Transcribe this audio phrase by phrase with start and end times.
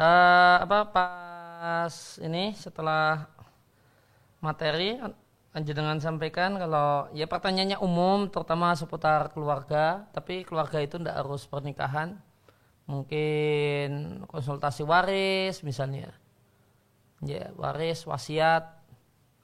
[0.00, 3.28] uh, apa pas ini setelah
[4.40, 5.00] materi
[5.56, 12.20] dengan sampaikan kalau ya pertanyaannya umum terutama seputar keluarga tapi keluarga itu tidak harus pernikahan
[12.84, 16.12] mungkin konsultasi waris misalnya
[17.24, 18.68] ya waris wasiat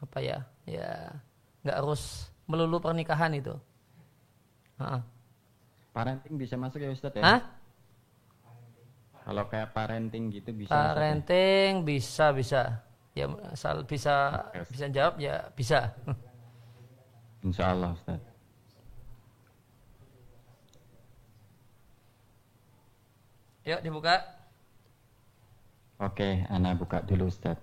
[0.05, 1.16] apa ya ya
[1.64, 3.57] nggak harus melulu pernikahan itu
[4.79, 5.00] ha.
[5.96, 7.41] parenting bisa masuk ya Ustadz ya Hah?
[9.23, 12.61] Kalau kayak parenting gitu bisa parenting masuk, bisa bisa
[13.14, 14.14] ya asal bisa
[14.57, 14.68] yes.
[14.72, 15.95] bisa jawab ya bisa.
[17.46, 18.22] Insya Allah Ustaz.
[23.62, 24.18] Yuk dibuka.
[26.03, 27.59] Oke, anak buka dulu Ustaz.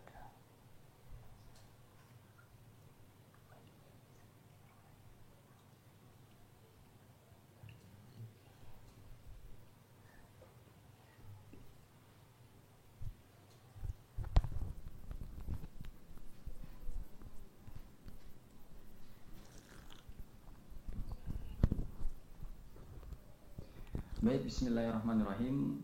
[24.20, 25.80] Baik, bismillahirrahmanirrahim.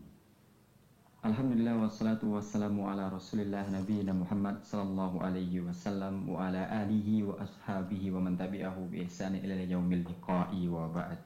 [1.24, 8.12] Alhamdulillah wassalatu wassalamu ala rasulillah Nabi Muhammad sallallahu alaihi wasallam wa ala alihi wa ashabihi
[8.12, 11.16] wa man tabi'ahu bi ihsani ila yaumil liqa'i wa ba'd.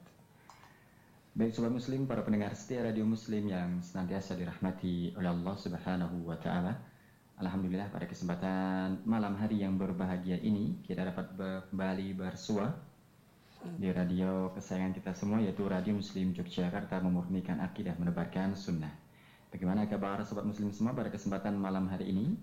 [1.35, 6.39] Baik sobat muslim, para pendengar setia radio muslim yang senantiasa dirahmati oleh Allah subhanahu wa
[6.39, 6.79] ta'ala
[7.41, 11.33] Alhamdulillah pada kesempatan malam hari yang berbahagia ini kita dapat
[11.73, 12.69] kembali bersua
[13.61, 18.93] di radio kesayangan kita semua yaitu Radio Muslim Yogyakarta memurnikan akidah menebarkan sunnah.
[19.53, 22.41] Bagaimana kabar sobat muslim semua pada kesempatan malam hari ini?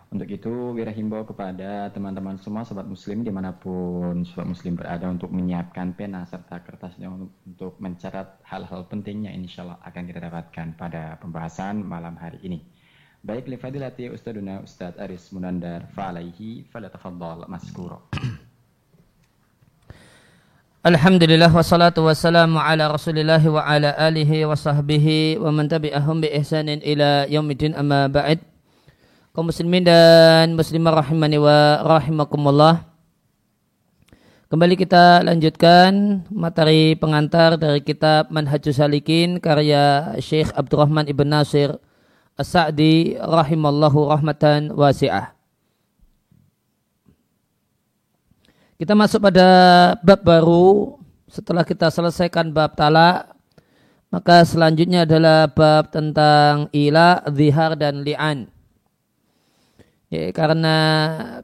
[0.09, 5.05] untuk itu, Wira himbau kepada teman-teman semua sobat muslim di mana pun sobat muslim berada
[5.05, 10.67] untuk menyiapkan pena serta kertasnya untuk mencatat hal-hal penting yang insya Allah akan kita dapatkan
[10.81, 12.65] pada pembahasan malam hari ini.
[13.21, 18.09] Baik, lifadilati Ustaduna Ustad Aris Munandar fa'alaihi falatafadhal maskuro.
[20.89, 26.81] Alhamdulillah wassalatu wassalamu ala rasulillah wa ala alihi wa sahbihi wa man tabi'ahum bi ihsanin
[26.81, 28.41] ila yaumidin amma ba'id
[29.39, 32.91] kaum muslimin dan muslimah rahimani wa rahimakumullah.
[34.51, 41.79] Kembali kita lanjutkan materi pengantar dari kitab Manhajus Salikin karya Syekh Abdurrahman Ibn Nasir
[42.35, 45.31] As-Sa'di rahimallahu rahmatan wasi'ah.
[48.75, 49.47] Kita masuk pada
[50.03, 50.99] bab baru
[51.31, 53.31] setelah kita selesaikan bab talak
[54.11, 58.58] maka selanjutnya adalah bab tentang ila, zihar dan li'an.
[60.09, 60.77] Ya, karena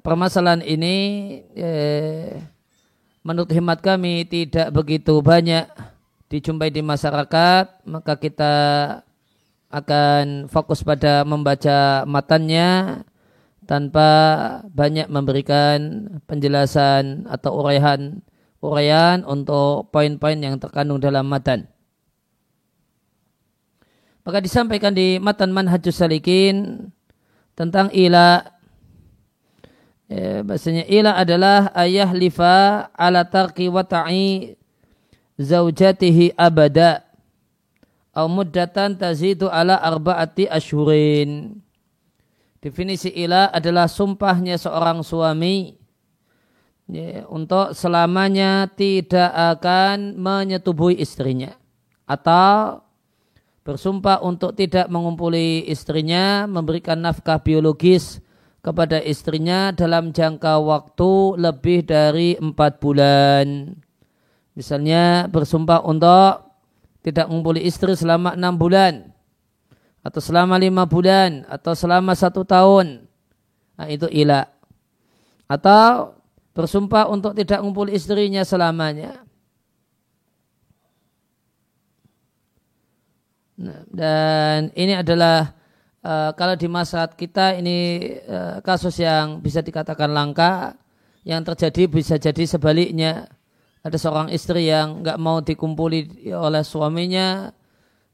[0.01, 0.97] permasalahan ini
[1.53, 1.77] ya,
[3.21, 5.69] menurut hemat kami tidak begitu banyak
[6.33, 8.55] dijumpai di masyarakat, maka kita
[9.69, 13.03] akan fokus pada membaca matanya
[13.69, 14.09] tanpa
[14.73, 18.25] banyak memberikan penjelasan atau uraian
[18.65, 21.69] uraian untuk poin-poin yang terkandung dalam matan.
[24.25, 26.89] Maka disampaikan di matan manhajus salikin
[27.53, 28.54] tentang ila
[30.05, 34.53] Ya, bahasanya ila adalah ayah lifa ala tarki wa ta'i
[35.41, 37.09] zaujatihi abada
[38.13, 41.57] au muddatan tazidu ala arba'ati asyurin.
[42.61, 45.77] Definisi ila adalah sumpahnya seorang suami
[46.89, 51.57] ya, untuk selamanya tidak akan menyetubuhi istrinya
[52.05, 52.81] atau
[53.65, 58.24] bersumpah untuk tidak mengumpuli istrinya, memberikan nafkah biologis
[58.65, 63.77] kepada istrinya dalam jangka waktu lebih dari empat bulan.
[64.57, 66.49] Misalnya bersumpah untuk
[67.05, 69.13] tidak mengumpuli istri selama enam bulan
[70.01, 73.05] atau selama lima bulan atau selama satu tahun.
[73.77, 74.49] Nah, itu ilah
[75.45, 76.17] atau
[76.57, 79.21] bersumpah untuk tidak ngumpul istrinya selamanya.
[83.61, 85.53] Nah, dan ini adalah
[86.05, 90.77] uh, kalau di masa kita ini uh, kasus yang bisa dikatakan langka
[91.25, 93.33] yang terjadi bisa jadi sebaliknya
[93.81, 97.53] ada seorang istri yang nggak mau dikumpuli oleh suaminya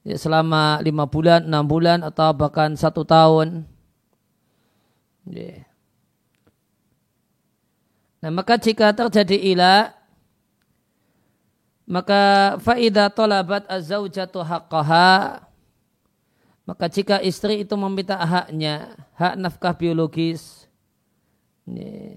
[0.02, 3.66] ya, selama lima bulan, enam bulan atau bahkan satu tahun.
[8.20, 9.94] Nah maka jika terjadi ilah
[11.90, 15.49] maka faidah tolabat azzaujatu haqqaha
[16.70, 20.70] maka jika istri itu meminta haknya, hak nafkah biologis
[21.66, 22.14] ya,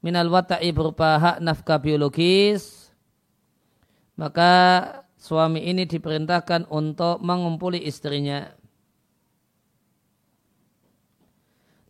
[0.00, 2.88] minal wata'i berupa hak nafkah biologis
[4.16, 4.52] maka
[5.20, 8.56] suami ini diperintahkan untuk mengumpuli istrinya.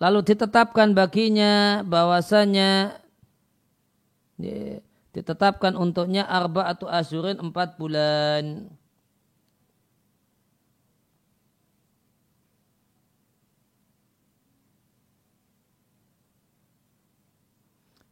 [0.03, 2.99] Lalu ditetapkan baginya bahwasanya
[4.43, 4.83] ya,
[5.15, 8.67] ditetapkan untuknya arba atau asyurin empat bulan.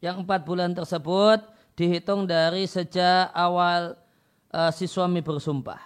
[0.01, 1.45] Yang empat bulan tersebut
[1.77, 3.97] dihitung dari sejak awal
[4.53, 5.81] uh, si suami bersumpah.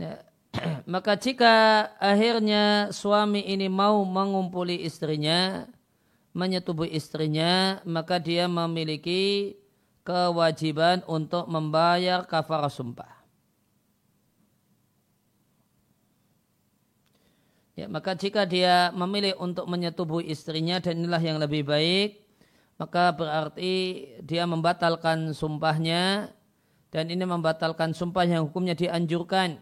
[0.00, 0.24] Ya.
[0.92, 5.68] Maka jika akhirnya suami ini mau mengumpuli istrinya,
[6.34, 9.54] menyetubuhi istrinya, maka dia memiliki
[10.02, 13.19] kewajiban untuk membayar kafarah sumpah.
[17.80, 22.20] Ya, maka jika dia memilih untuk menyetubuhi istrinya dan inilah yang lebih baik,
[22.76, 26.28] maka berarti dia membatalkan sumpahnya
[26.92, 29.56] dan ini membatalkan sumpah yang hukumnya dianjurkan.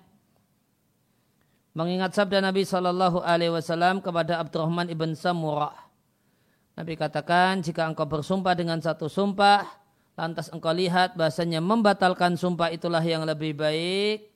[1.78, 5.78] Mengingat sabda Nabi Shallallahu Alaihi Wasallam kepada Abdurrahman ibn Samurah.
[6.74, 9.62] Nabi katakan jika engkau bersumpah dengan satu sumpah,
[10.18, 14.26] lantas engkau lihat bahasanya membatalkan sumpah itulah yang lebih baik,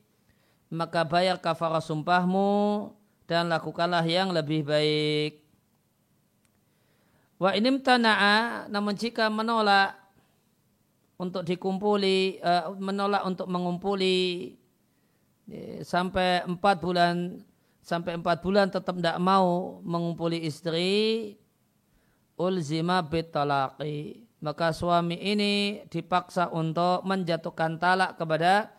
[0.70, 3.01] maka bayar kafarah sumpahmu
[3.32, 5.40] dan lakukanlah yang lebih baik.
[7.40, 9.96] Wa inim tana'a, namun jika menolak
[11.16, 14.52] untuk dikumpuli, uh, menolak untuk mengumpuli
[15.82, 17.42] sampai empat bulan
[17.82, 21.34] sampai empat bulan tetap tidak mau mengumpuli istri
[22.38, 28.70] ulzima bitalaqi maka suami ini dipaksa untuk menjatuhkan talak kepada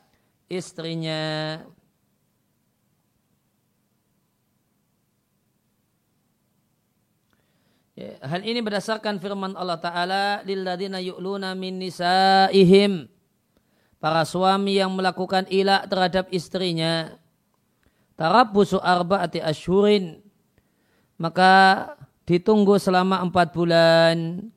[0.48, 1.60] istrinya
[7.94, 13.06] Ya, hal ini berdasarkan firman Allah Ta'ala lilladina yu'luna min nisa'ihim.
[14.02, 17.14] Para suami yang melakukan ilah terhadap istrinya
[18.18, 20.26] tarabbusu arba'ati asyhurin.
[21.22, 21.86] Maka
[22.26, 24.50] ditunggu selama empat bulan.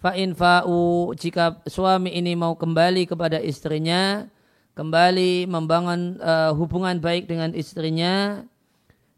[0.00, 4.30] Fa'in fa'u jika suami ini mau kembali kepada istrinya
[4.78, 8.46] kembali membangun uh, hubungan baik dengan istrinya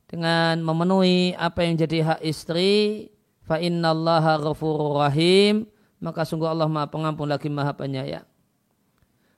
[0.08, 3.12] dengan memenuhi apa yang jadi hak istri
[3.50, 5.66] fa innallaha ghafurur rahim
[5.98, 8.24] maka sungguh Allah Maha Pengampun lagi Maha Penyayang.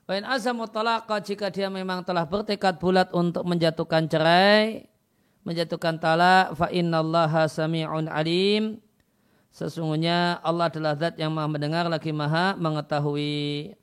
[0.04, 4.86] Wa in azamu talaqa jika dia memang telah bertekad bulat untuk menjatuhkan cerai,
[5.42, 8.78] menjatuhkan talak, fa innallaha sami'un alim.
[9.52, 13.74] Sesungguhnya Allah adalah zat yang maha mendengar lagi maha mengetahui.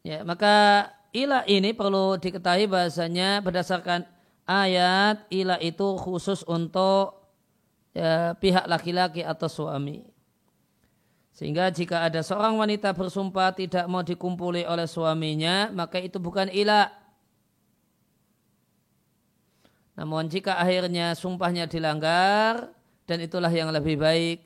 [0.00, 4.08] Ya, maka ilah ini perlu diketahui bahasanya berdasarkan
[4.50, 7.14] ayat ila itu khusus untuk
[7.94, 10.02] ya, pihak laki-laki atau suami.
[11.30, 16.90] Sehingga jika ada seorang wanita bersumpah tidak mau dikumpuli oleh suaminya, maka itu bukan ilah.
[19.94, 22.74] Namun jika akhirnya sumpahnya dilanggar,
[23.06, 24.42] dan itulah yang lebih baik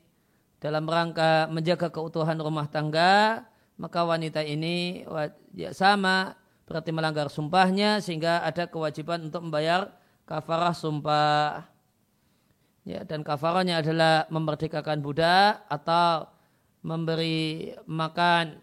[0.61, 3.43] dalam rangka menjaga keutuhan rumah tangga,
[3.75, 5.03] maka wanita ini
[5.51, 9.93] ya sama berarti melanggar sumpahnya sehingga ada kewajiban untuk membayar
[10.25, 11.65] kafarah sumpah.
[12.85, 16.29] Ya, dan kafarahnya adalah memerdekakan budak atau
[16.85, 18.61] memberi makan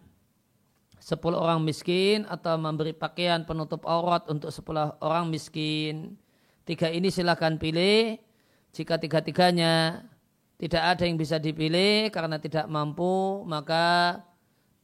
[1.02, 6.14] sepuluh orang miskin atau memberi pakaian penutup aurat untuk sepuluh orang miskin.
[6.62, 8.22] Tiga ini silahkan pilih.
[8.70, 10.06] Jika tiga-tiganya
[10.62, 14.22] tidak ada yang bisa dipilih karena tidak mampu, maka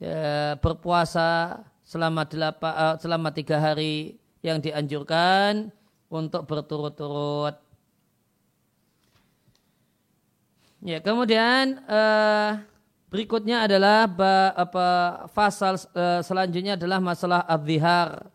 [0.02, 5.72] ya, berpuasa selama, delapan, uh, selama tiga hari yang dianjurkan
[6.12, 7.56] untuk berturut-turut.
[10.84, 12.60] Ya, kemudian uh,
[13.08, 14.06] berikutnya adalah
[14.54, 14.86] apa
[15.32, 18.30] fasal uh, selanjutnya adalah masalah adzihar.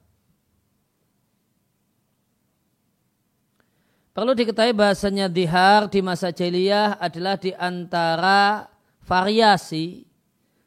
[4.13, 8.69] Perlu diketahui bahasanya dihar di masa jahiliyah adalah di antara
[9.01, 10.05] variasi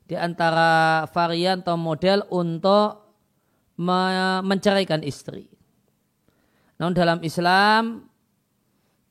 [0.06, 3.02] di antara varian atau model untuk
[4.40, 5.50] menceraikan istri.
[6.80, 8.08] Namun dalam Islam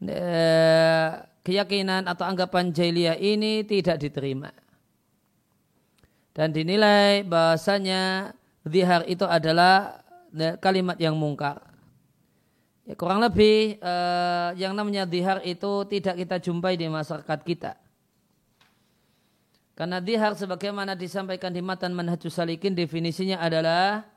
[0.02, 1.10] eh,
[1.46, 4.50] keyakinan atau anggapan jahiliyah ini tidak diterima.
[6.36, 8.34] Dan dinilai bahasanya
[8.66, 10.04] zihar itu adalah
[10.60, 11.62] kalimat yang mungkar.
[12.86, 17.85] Ya, kurang lebih eh, yang namanya zihar itu tidak kita jumpai di masyarakat kita.
[19.76, 24.08] Karena zihar sebagaimana disampaikan di matan manhajus salikin definisinya adalah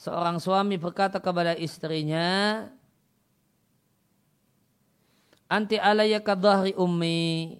[0.00, 2.64] seorang suami berkata kepada istrinya
[5.50, 7.58] Anti alaya kadhahri ummi.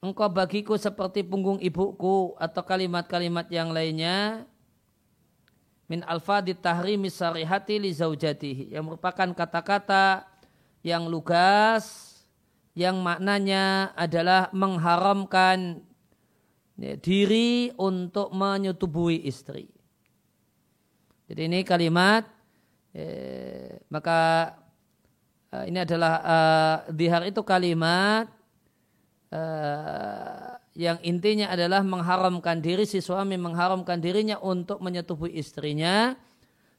[0.00, 4.48] Engkau bagiku seperti punggung ibuku atau kalimat-kalimat yang lainnya
[5.90, 10.22] min alfadi tahrimi sarihati li zaujatihi yang merupakan kata-kata
[10.86, 12.14] yang lugas
[12.78, 15.82] yang maknanya adalah mengharamkan
[16.78, 19.66] ya, diri untuk menyetubui istri.
[21.28, 22.24] Jadi ini kalimat
[22.96, 24.54] eh, maka
[25.52, 28.28] uh, ini adalah uh, dihar itu kalimat
[29.32, 36.14] uh, yang intinya adalah mengharamkan diri si suami mengharamkan dirinya untuk menyetubuhi istrinya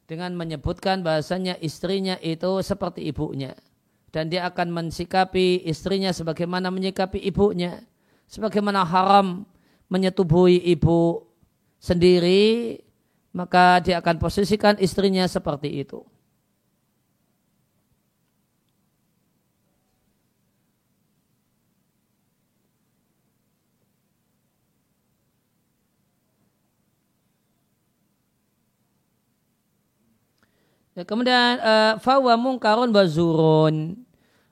[0.08, 3.54] dengan menyebutkan bahasanya istrinya itu seperti ibunya
[4.10, 7.86] dan dia akan mensikapi istrinya sebagaimana menyikapi ibunya
[8.26, 9.46] sebagaimana haram
[9.90, 11.26] menyetubuhi ibu
[11.82, 12.78] sendiri
[13.34, 16.02] maka dia akan posisikan istrinya seperti itu.
[30.98, 33.94] Ya, kemudian uh, fawa mungkarun bazurun.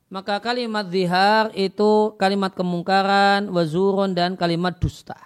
[0.08, 5.16] Maka kalimat zihar itu kalimat kemungkaran, wazurun dan kalimat dusta.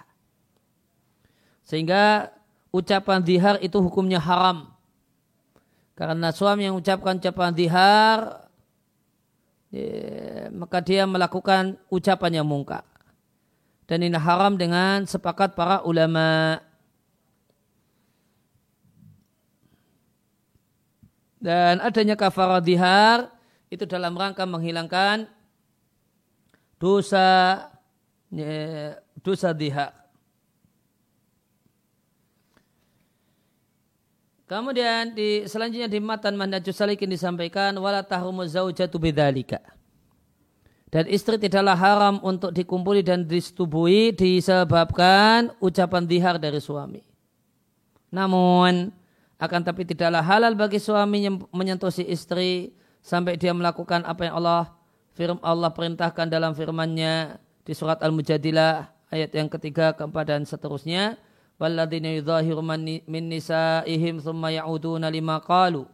[1.63, 2.35] Sehingga
[2.67, 4.75] ucapan zihar itu hukumnya haram.
[5.95, 8.19] Karena suami yang ucapkan ucapan zihar,
[9.71, 12.83] ya, maka dia melakukan ucapan yang mungkar.
[13.87, 16.59] Dan ini haram dengan sepakat para ulama'
[21.43, 23.27] Dan adanya kafarah dihar
[23.73, 25.25] itu dalam rangka menghilangkan
[26.77, 27.25] dosa
[28.29, 30.03] ya, dosa dihar.
[34.45, 39.57] Kemudian di selanjutnya di matan Manhajus Salikin disampaikan wala tahrumu zaujatu bidzalika.
[40.93, 47.01] Dan istri tidaklah haram untuk dikumpuli dan disetubui disebabkan ucapan dihar dari suami.
[48.13, 48.93] Namun
[49.41, 54.71] akan tapi tidaklah halal bagi suami menyentuh si istri sampai dia melakukan apa yang Allah
[55.13, 61.21] firman Allah perintahkan dalam firman-Nya di surat Al-Mujadilah ayat yang ketiga, keempat dan seterusnya.
[61.61, 62.65] Walladzina yudhahiru
[63.05, 65.85] min nisaihim thumma ya'uduna lima qalu.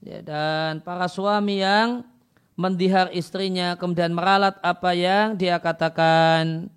[0.00, 2.08] Ya, dan para suami yang
[2.56, 6.72] mendihar istrinya kemudian meralat apa yang dia katakan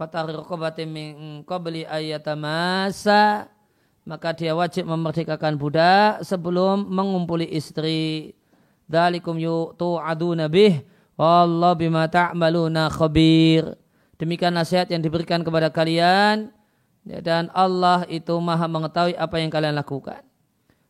[0.00, 1.14] raqabatin min
[1.46, 3.46] qabli ayatamasa
[4.02, 8.34] maka dia wajib memerdekakan budak sebelum mengumpuli istri.
[8.90, 10.82] Dalikum yu'tu'aduna bih
[11.14, 13.78] Allah bima ta'maluna khabir.
[14.18, 16.50] Demikian nasihat yang diberikan kepada kalian
[17.06, 20.26] dan Allah itu maha mengetahui apa yang kalian lakukan.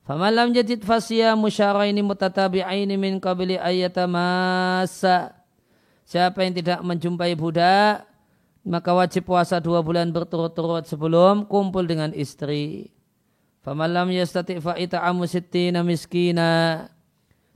[0.08, 5.36] Faman lam jadid fasya musyaraini mutatabi'aini min qabli ayatamasa.
[6.08, 8.02] Siapa yang tidak menjumpai budak,
[8.66, 12.90] maka wajib puasa dua bulan berturut-turut sebelum kumpul dengan istri.
[13.62, 16.88] Famalam yastati fa'ita'amu sittina miskina.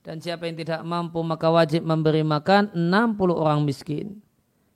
[0.05, 4.21] Dan siapa yang tidak mampu maka wajib memberi makan 60 orang miskin.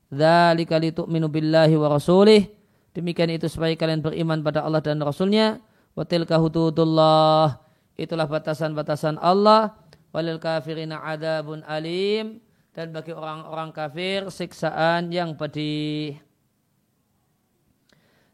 [0.08, 2.48] Dzalika litu'minu billahi wa rasulih.
[2.96, 5.60] Demikian itu supaya kalian beriman pada Allah dan Rasulnya.
[5.92, 7.60] Wa tilka hududullah.
[8.00, 9.76] Itulah batasan-batasan Allah.
[10.16, 12.40] Walil kafirina adabun alim.
[12.72, 16.16] Dan bagi orang-orang kafir siksaan yang pedih.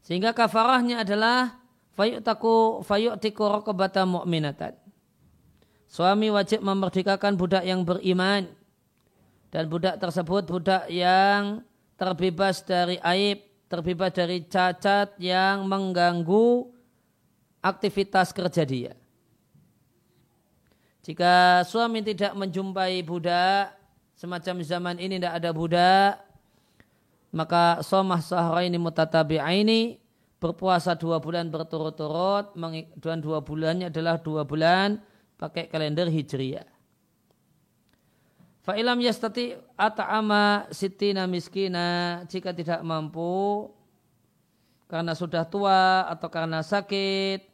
[0.07, 1.59] Sehingga kafarahnya adalah
[1.99, 4.84] fayu'taku fayu'tiku raqabata mu'minatan.
[5.95, 8.51] Suami wajib memerdekakan budak yang beriman
[9.55, 11.63] dan budak tersebut budak yang
[11.95, 16.67] terbebas dari aib, terbebas dari cacat yang mengganggu
[17.63, 18.99] aktivitas kerja dia.
[21.07, 23.79] Jika suami tidak menjumpai budak,
[24.19, 26.11] semacam zaman ini tidak ada budak,
[27.31, 30.03] maka somah sahraini mutatabi'aini
[30.43, 32.51] berpuasa dua bulan berturut-turut,
[32.99, 36.67] dan dua bulannya adalah dua bulan pakai kalender hijriah.
[38.64, 43.69] Fa'ilam yastati ata'ama sitina miskina jika tidak mampu
[44.88, 47.45] karena sudah tua atau karena sakit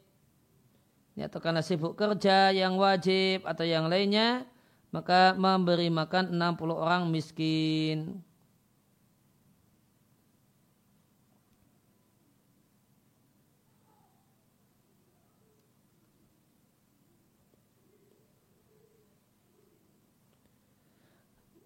[1.19, 4.47] ya, atau karena sibuk kerja yang wajib atau yang lainnya
[4.95, 8.23] maka memberi makan 60 orang miskin.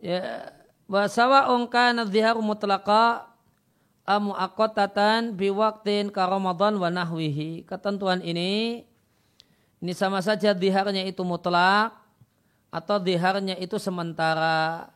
[0.05, 0.53] Ya
[0.85, 3.33] wa sawa'un kana dhiharu mutlaqa
[4.05, 7.65] amu akotatan biwaktin ka Ramadan wa nahwihi.
[7.65, 8.85] Ketentuan ini
[9.81, 11.93] ini sama saja diharnya itu mutlak
[12.69, 14.89] atau diharnya itu sementara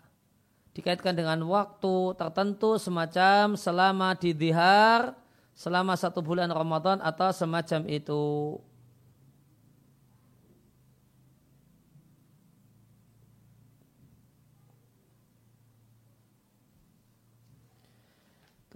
[0.76, 5.16] dikaitkan dengan waktu tertentu semacam selama di dihar
[5.58, 8.56] selama satu bulan Ramadan atau semacam itu.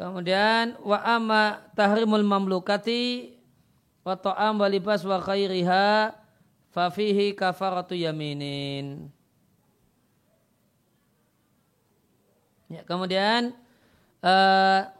[0.02, 3.38] Kemudian wa amma tahrimul mamlukati
[4.02, 6.10] wa ta'am wa libas wa khairiha
[6.74, 9.06] fa fihi kafaratu yaminin.
[12.66, 13.54] Ya, kemudian
[14.26, 14.90] uh,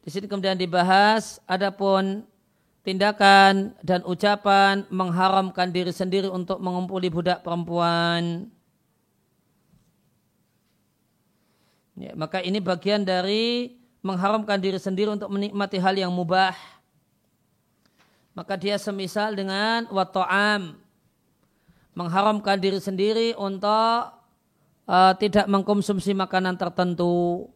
[0.00, 2.24] di sini kemudian dibahas adapun
[2.88, 8.48] tindakan dan ucapan mengharamkan diri sendiri untuk mengumpuli budak perempuan
[12.00, 16.56] Ya, maka ini bagian dari mengharamkan diri sendiri untuk menikmati hal yang mubah.
[18.32, 20.80] Maka dia semisal dengan wata'am.
[21.92, 24.16] Mengharamkan diri sendiri untuk
[24.88, 27.52] uh, tidak mengkonsumsi makanan tertentu.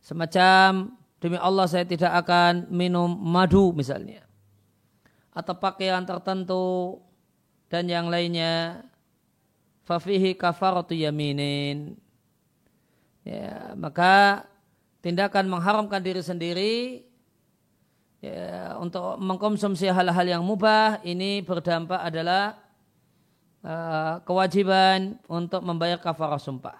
[0.00, 4.24] Semacam demi Allah saya tidak akan minum madu misalnya.
[5.36, 7.04] Atau pakaian tertentu
[7.68, 8.80] dan yang lainnya.
[9.84, 12.00] Fafihi kafaratu yaminin
[13.26, 14.46] ya, maka
[15.02, 17.02] tindakan mengharamkan diri sendiri
[18.22, 22.58] ya, untuk mengkonsumsi hal-hal yang mubah ini berdampak adalah
[23.66, 26.78] uh, kewajiban untuk membayar kafarah sumpah.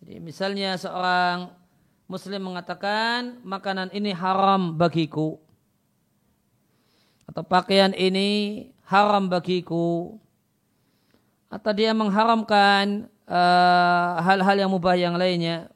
[0.00, 1.50] Jadi misalnya seorang
[2.06, 5.42] muslim mengatakan makanan ini haram bagiku
[7.26, 10.14] atau pakaian ini haram bagiku
[11.50, 15.66] atau dia mengharamkan hal-hal uh, yang mubah yang lainnya.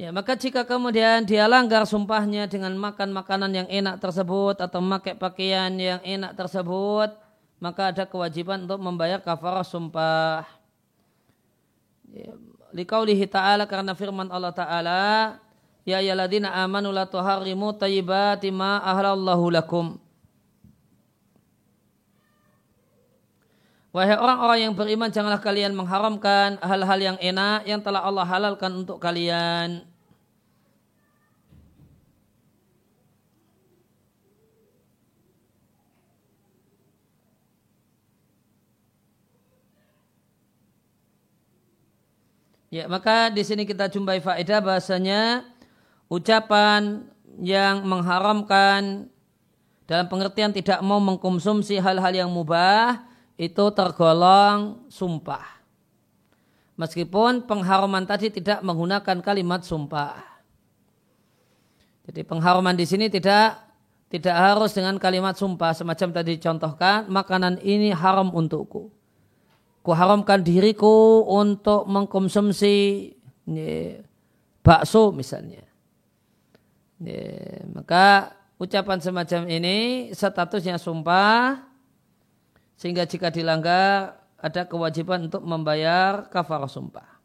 [0.00, 5.12] Ya, maka jika kemudian dia langgar sumpahnya dengan makan makanan yang enak tersebut atau memakai
[5.12, 7.12] pakaian yang enak tersebut,
[7.60, 10.48] maka ada kewajiban untuk membayar kafarah sumpah.
[12.16, 12.32] Ya,
[12.72, 15.36] Likaulihi ta'ala karena firman Allah ta'ala,
[15.90, 19.98] Ya ayyuhalladzina amanu la tuharrimu thayyibati ma ahlallahu lakum.
[23.90, 29.02] Wahai orang-orang yang beriman, janganlah kalian mengharamkan hal-hal yang enak yang telah Allah halalkan untuk
[29.02, 29.82] kalian.
[42.70, 45.49] Ya, maka di sini kita jumpai faedah bahasanya
[46.10, 47.06] ucapan
[47.38, 49.06] yang mengharamkan
[49.86, 53.06] dalam pengertian tidak mau mengkonsumsi hal-hal yang mubah
[53.40, 55.62] itu tergolong sumpah.
[56.76, 60.20] Meskipun pengharuman tadi tidak menggunakan kalimat sumpah.
[62.10, 63.70] Jadi pengharuman di sini tidak
[64.10, 68.90] tidak harus dengan kalimat sumpah semacam tadi contohkan makanan ini haram untukku.
[69.80, 72.76] Kuharamkan diriku untuk mengkonsumsi
[73.48, 73.96] ini,
[74.60, 75.69] bakso misalnya.
[77.00, 81.64] Ya, maka ucapan semacam ini statusnya sumpah
[82.76, 87.20] sehingga jika dilanggar ada kewajiban untuk membayar kafarah sumpah.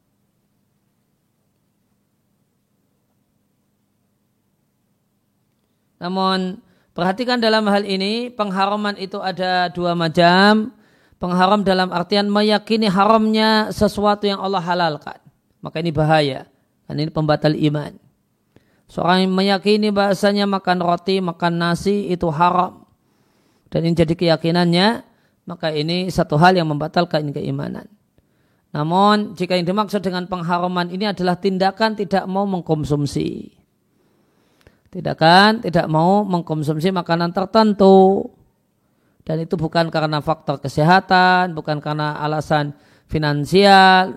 [5.99, 6.59] Namun
[6.91, 10.75] perhatikan dalam hal ini pengharaman itu ada dua macam.
[11.15, 15.17] Pengharam dalam artian meyakini haramnya sesuatu yang Allah halalkan.
[15.63, 16.45] Maka ini bahaya.
[16.85, 18.04] Dan ini pembatal iman.
[18.85, 22.85] Seorang yang meyakini bahasanya makan roti, makan nasi itu haram.
[23.73, 24.87] Dan ini jadi keyakinannya,
[25.49, 27.89] maka ini satu hal yang membatalkan keimanan.
[28.69, 33.57] Namun jika yang dimaksud dengan pengharaman ini adalah tindakan tidak mau mengkonsumsi.
[34.93, 38.29] Tindakan tidak mau mengkonsumsi makanan tertentu.
[39.25, 42.77] Dan itu bukan karena faktor kesehatan, bukan karena alasan
[43.09, 44.13] finansial.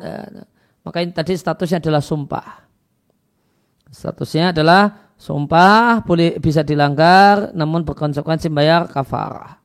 [0.85, 2.67] Maka ini tadi statusnya adalah sumpah.
[3.88, 9.59] Statusnya adalah sumpah boleh bisa dilanggar namun berkonsekuensi bayar kafarah.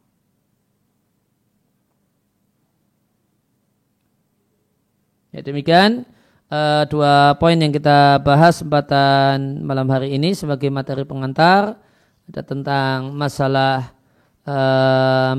[5.34, 6.06] Ya demikian
[6.54, 11.82] uh, dua poin yang kita bahas kesempatan malam hari ini sebagai materi pengantar
[12.30, 13.98] ada tentang masalah
[14.46, 15.34] uh,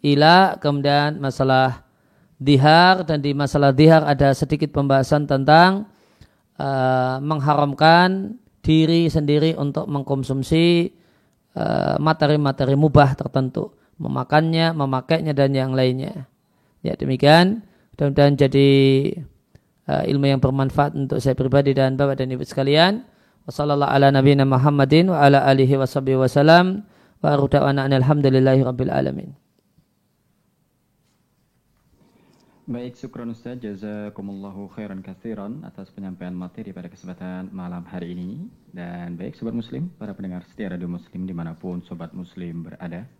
[0.00, 1.82] ila kemudian masalah
[2.38, 5.89] dihar dan di masalah dihar ada sedikit pembahasan tentang
[6.60, 10.92] uh, mengharamkan diri sendiri untuk mengkonsumsi
[11.56, 16.28] uh, materi-materi mubah tertentu, memakannya, memakainya dan yang lainnya.
[16.84, 17.64] Ya demikian,
[17.96, 18.68] mudah-mudahan jadi
[19.88, 23.08] uh, ilmu yang bermanfaat untuk saya pribadi dan bapak dan ibu sekalian.
[23.48, 25.08] Wassalamualaikum ala nabiyina Muhammadin.
[32.70, 38.46] Baik, syukron Ustaz, jazakumullahu khairan kathiran atas penyampaian materi pada kesempatan malam hari ini.
[38.70, 43.10] Dan baik Sobat Muslim, para pendengar setia Radio Muslim di mana pun Sobat Muslim berada.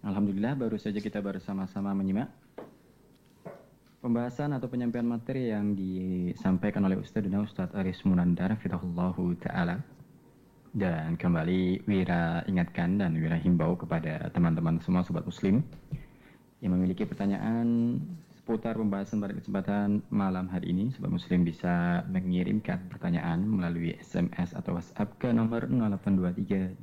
[0.00, 2.32] Alhamdulillah baru saja kita bersama-sama menyimak
[4.00, 9.84] pembahasan atau penyampaian materi yang disampaikan oleh Ustaz dan Ustaz Aris Munandar Fidahullahu Ta'ala.
[10.72, 15.60] Dan kembali Wira ingatkan dan Wira himbau kepada teman-teman semua Sobat Muslim
[16.58, 17.98] yang memiliki pertanyaan
[18.34, 24.80] seputar pembahasan pada kesempatan malam hari ini, Sobat Muslim bisa mengirimkan pertanyaan melalui SMS atau
[24.80, 26.80] WhatsApp ke nomor 0823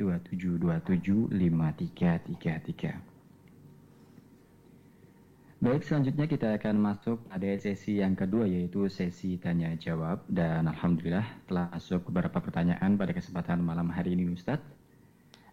[5.65, 10.21] Baik, selanjutnya kita akan masuk pada sesi yang kedua yaitu sesi tanya jawab.
[10.29, 14.61] Dan Alhamdulillah telah masuk beberapa pertanyaan pada kesempatan malam hari ini Ustadz.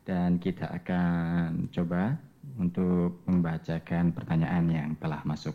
[0.04, 2.20] Dan kita akan coba
[2.58, 5.54] untuk membacakan pertanyaan yang telah masuk.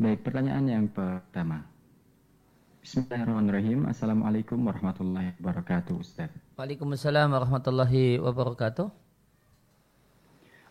[0.00, 1.62] Baik, pertanyaan yang pertama.
[2.84, 3.88] Bismillahirrahmanirrahim.
[3.88, 6.28] Assalamualaikum warahmatullahi wabarakatuh, Ustaz.
[6.60, 8.92] Waalaikumsalam warahmatullahi wabarakatuh.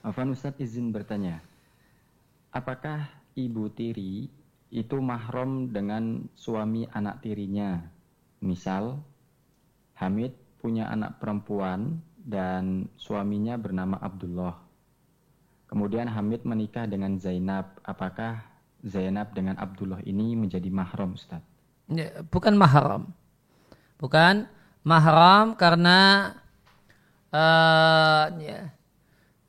[0.05, 1.41] Afan Ustaz izin bertanya.
[2.53, 4.29] Apakah ibu tiri
[4.69, 7.81] itu mahram dengan suami anak tirinya?
[8.43, 8.99] Misal,
[9.97, 14.55] Hamid punya anak perempuan dan suaminya bernama Abdullah.
[15.67, 17.83] Kemudian Hamid menikah dengan Zainab.
[17.83, 18.47] Apakah
[18.83, 21.43] Zainab dengan Abdullah ini menjadi mahram Ustaz?
[21.91, 23.11] Ya, bukan mahram.
[23.99, 24.47] Bukan
[24.87, 26.31] mahram karena
[27.31, 28.59] uh, ya,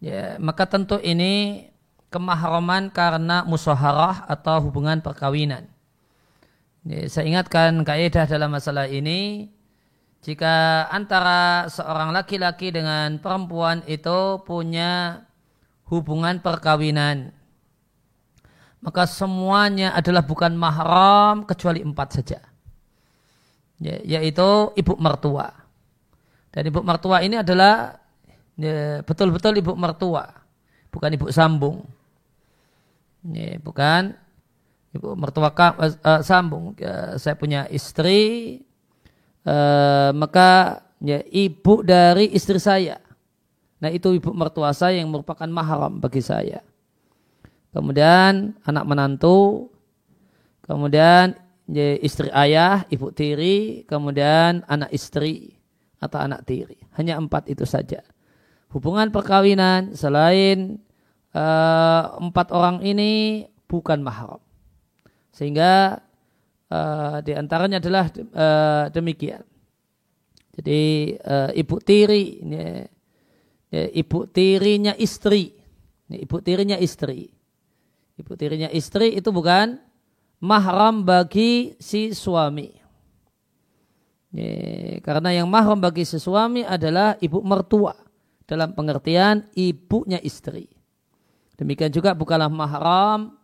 [0.02, 1.66] ya, maka tentu ini
[2.10, 5.66] kemahraman karena musaharah atau hubungan perkawinan.
[6.84, 9.50] Ya, saya ingatkan kaidah dalam masalah ini
[10.24, 15.20] jika antara seorang laki-laki dengan perempuan itu punya
[15.92, 17.28] hubungan perkawinan.
[18.80, 22.40] Maka semuanya adalah bukan mahram kecuali empat saja.
[23.76, 25.52] Ya, yaitu ibu mertua.
[26.48, 28.00] Dan ibu mertua ini adalah
[28.56, 30.24] ya, betul-betul ibu mertua.
[30.88, 31.84] Bukan ibu sambung.
[33.28, 34.16] Ya, bukan
[34.96, 36.72] ibu mertua uh, sambung.
[36.80, 38.64] Ya, saya punya istri,
[39.44, 43.00] uh, maka ya, ibu dari istri saya.
[43.80, 46.64] Nah itu ibu mertua saya yang merupakan mahram bagi saya.
[47.74, 49.68] Kemudian anak menantu,
[50.64, 51.36] kemudian
[51.68, 55.58] ya, istri ayah, ibu tiri, kemudian anak istri
[55.98, 56.78] atau anak tiri.
[56.96, 58.04] Hanya empat itu saja.
[58.70, 60.82] Hubungan perkawinan selain
[61.34, 64.40] uh, empat orang ini bukan mahram.
[65.34, 66.03] Sehingga
[66.74, 69.46] uh, di antaranya adalah uh, demikian.
[70.54, 72.58] Jadi uh, ibu tiri, ini,
[73.70, 75.54] ya, ibu tirinya istri.
[76.10, 77.30] Ya, ibu tirinya istri.
[78.14, 79.78] Ibu tirinya istri itu bukan
[80.38, 82.70] mahram bagi si suami.
[84.30, 87.94] Ya, karena yang mahram bagi si suami adalah ibu mertua
[88.46, 90.70] dalam pengertian ibunya istri.
[91.58, 93.34] Demikian juga bukanlah mahram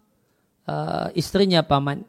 [0.71, 2.07] uh, istrinya paman.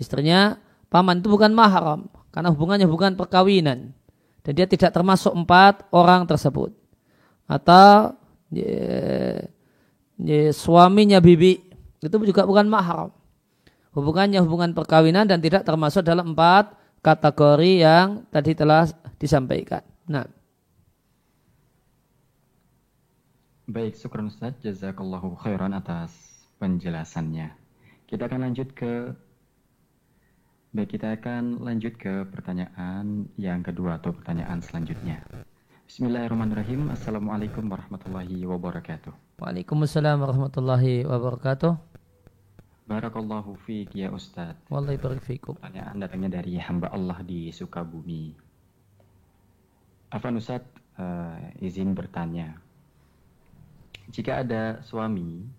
[0.00, 0.56] Istrinya
[0.88, 3.92] paman itu bukan mahram karena hubungannya bukan perkawinan
[4.40, 6.72] dan dia tidak termasuk empat orang tersebut
[7.44, 8.16] atau
[8.48, 9.44] ya,
[10.16, 11.60] ya, suaminya bibi
[12.00, 13.12] itu juga bukan mahram.
[13.90, 18.86] Hubungannya hubungan perkawinan dan tidak termasuk dalam empat kategori yang tadi telah
[19.18, 19.82] disampaikan.
[20.06, 20.24] Nah.
[23.66, 24.54] Baik, syukur Ustaz.
[24.62, 26.14] Jazakallahu khairan atas
[26.62, 27.50] penjelasannya.
[28.06, 29.10] Kita akan lanjut ke
[30.70, 35.18] Baik, kita akan lanjut ke pertanyaan yang kedua atau pertanyaan selanjutnya.
[35.90, 36.94] Bismillahirrahmanirrahim.
[36.94, 39.10] Assalamualaikum warahmatullahi wabarakatuh.
[39.42, 41.74] Waalaikumsalam warahmatullahi wabarakatuh.
[42.86, 44.54] Barakallahu fiik ya Ustaz.
[44.70, 45.58] Wallahi barik fiikum.
[45.58, 48.30] Pertanyaan datangnya dari hamba Allah di Sukabumi.
[50.14, 50.62] Afan Ustaz
[51.02, 52.54] uh, izin bertanya.
[54.06, 55.50] Jika ada suami,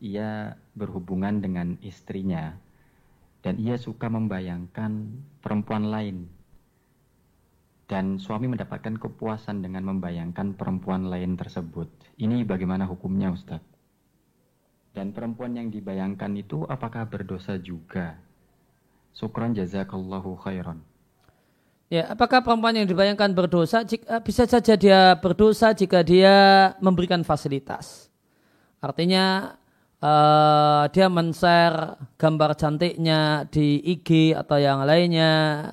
[0.00, 2.56] ia berhubungan dengan istrinya
[3.46, 5.06] dan ia suka membayangkan
[5.38, 6.26] perempuan lain
[7.86, 11.86] dan suami mendapatkan kepuasan dengan membayangkan perempuan lain tersebut.
[12.18, 13.62] Ini bagaimana hukumnya Ustaz?
[14.90, 18.18] Dan perempuan yang dibayangkan itu apakah berdosa juga?
[19.14, 20.82] Syukran jazakallahu khairan.
[21.86, 23.86] Ya, apakah perempuan yang dibayangkan berdosa?
[23.86, 28.10] Jika, bisa saja dia berdosa jika dia memberikan fasilitas.
[28.82, 29.54] Artinya
[30.02, 35.68] uh, dia men-share gambar cantiknya di IG atau yang lainnya.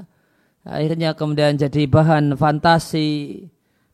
[0.64, 3.44] Akhirnya kemudian jadi bahan fantasi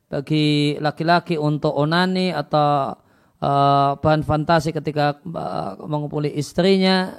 [0.09, 2.93] bagi laki-laki untuk onani atau
[3.41, 7.17] uh, bahan fantasi ketika uh, mengumpuli istrinya.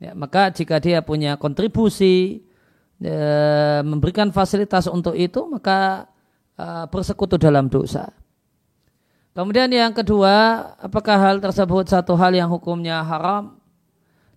[0.00, 2.40] Ya, maka jika dia punya kontribusi
[3.04, 6.08] uh, memberikan fasilitas untuk itu maka
[6.56, 8.08] uh, bersekutu dalam dosa
[9.30, 13.62] Kemudian yang kedua, apakah hal tersebut satu hal yang hukumnya haram?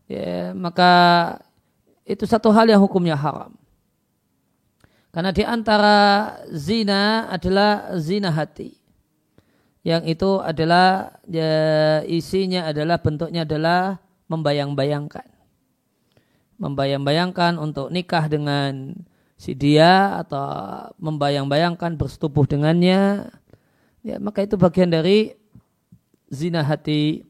[0.06, 0.92] Ya, maka
[2.06, 3.58] itu satu hal yang hukumnya haram.
[5.10, 5.98] Karena di antara
[6.54, 8.78] zina adalah zina hati.
[9.82, 11.54] Yang itu adalah ya,
[12.06, 13.98] isinya adalah bentuknya adalah
[14.30, 15.28] membayang-bayangkan.
[16.62, 18.94] Membayang-bayangkan untuk nikah dengan
[19.36, 20.48] si dia atau
[21.02, 23.28] membayang-bayangkan bersetubuh dengannya
[24.04, 25.34] ya maka itu bagian dari
[26.28, 27.24] zina hati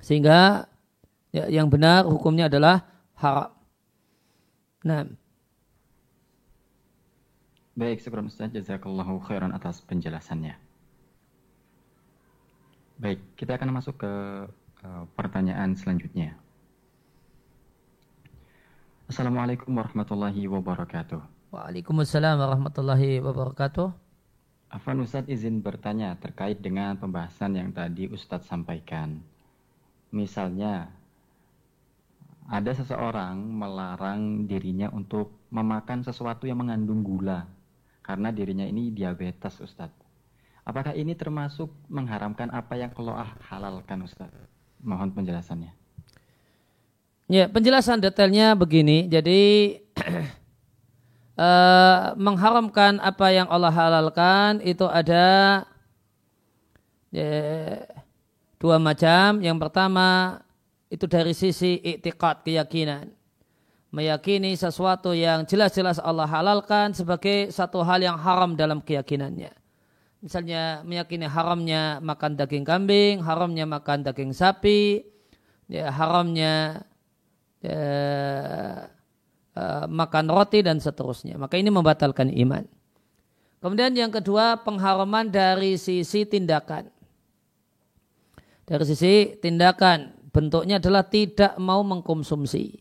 [0.00, 0.64] sehingga
[1.30, 2.88] ya, yang benar hukumnya adalah
[3.20, 3.52] haram.
[4.80, 5.04] Nah.
[7.76, 10.56] Baik, sebelum Ustaz, jazakallahu khairan atas penjelasannya.
[13.00, 14.12] Baik, kita akan masuk ke
[14.84, 16.36] uh, pertanyaan selanjutnya.
[19.08, 21.20] Assalamualaikum warahmatullahi wabarakatuh.
[21.50, 24.09] Waalaikumsalam warahmatullahi wabarakatuh.
[24.70, 29.18] Afan Ustadz izin bertanya terkait dengan pembahasan yang tadi Ustadz sampaikan.
[30.14, 30.94] Misalnya,
[32.46, 37.50] ada seseorang melarang dirinya untuk memakan sesuatu yang mengandung gula
[38.06, 40.06] karena dirinya ini diabetes Ustadz.
[40.62, 44.46] Apakah ini termasuk mengharamkan apa yang Allah halalkan Ustadz?
[44.86, 45.72] Mohon penjelasannya.
[47.30, 49.06] Ya, penjelasan detailnya begini.
[49.06, 49.78] Jadi
[51.40, 55.64] uh, mengharamkan apa yang Allah halalkan itu ada
[57.08, 57.80] ya,
[58.60, 59.40] dua macam.
[59.40, 60.08] Yang pertama
[60.92, 63.08] itu dari sisi iktiqat keyakinan.
[63.90, 69.50] Meyakini sesuatu yang jelas-jelas Allah halalkan sebagai satu hal yang haram dalam keyakinannya.
[70.22, 75.02] Misalnya meyakini haramnya makan daging kambing, haramnya makan daging sapi,
[75.66, 76.86] ya, haramnya
[77.64, 77.82] ya,
[79.60, 81.36] Eh, makan roti dan seterusnya.
[81.36, 82.64] Maka ini membatalkan iman.
[83.60, 86.88] Kemudian yang kedua pengharaman dari sisi tindakan.
[88.64, 92.80] Dari sisi tindakan bentuknya adalah tidak mau mengkonsumsi.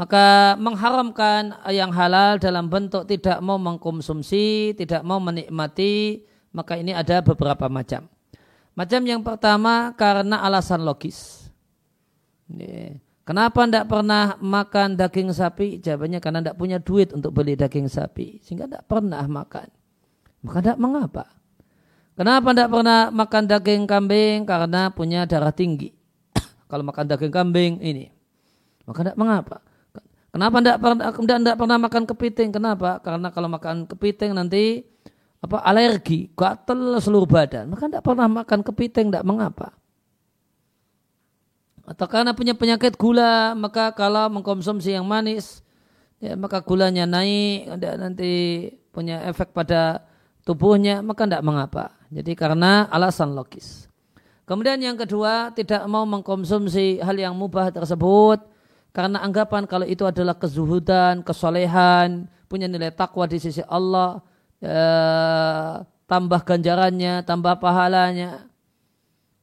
[0.00, 6.24] Maka mengharamkan yang halal dalam bentuk tidak mau mengkonsumsi, tidak mau menikmati,
[6.56, 8.08] maka ini ada beberapa macam.
[8.72, 11.44] Macam yang pertama karena alasan logis.
[13.24, 15.80] Kenapa tidak pernah makan daging sapi?
[15.80, 18.44] Jawabannya karena tidak punya duit untuk beli daging sapi.
[18.44, 19.64] Sehingga tidak pernah makan.
[20.44, 21.24] Maka tidak mengapa.
[22.20, 24.44] Kenapa tidak pernah makan daging kambing?
[24.44, 25.88] Karena punya darah tinggi.
[26.70, 28.12] Kalau makan daging kambing ini.
[28.84, 29.64] Maka tidak mengapa.
[30.28, 31.08] Kenapa tidak pernah,
[31.40, 32.48] tidak pernah makan kepiting?
[32.50, 32.90] Kenapa?
[32.98, 34.82] Karena kalau makan kepiting nanti
[35.38, 37.70] apa alergi, gatel seluruh badan.
[37.70, 39.78] Maka tidak pernah makan kepiting, tidak mengapa
[41.84, 45.60] atau karena punya penyakit gula maka kalau mengkonsumsi yang manis
[46.18, 48.32] ya maka gulanya naik nanti
[48.88, 50.04] punya efek pada
[50.44, 53.86] tubuhnya maka tidak mengapa jadi karena alasan logis
[54.48, 58.40] kemudian yang kedua tidak mau mengkonsumsi hal yang mubah tersebut
[58.94, 64.24] karena anggapan kalau itu adalah kezuhudan kesolehan punya nilai takwa di sisi Allah
[64.62, 68.46] ya, tambah ganjarannya, tambah pahalanya.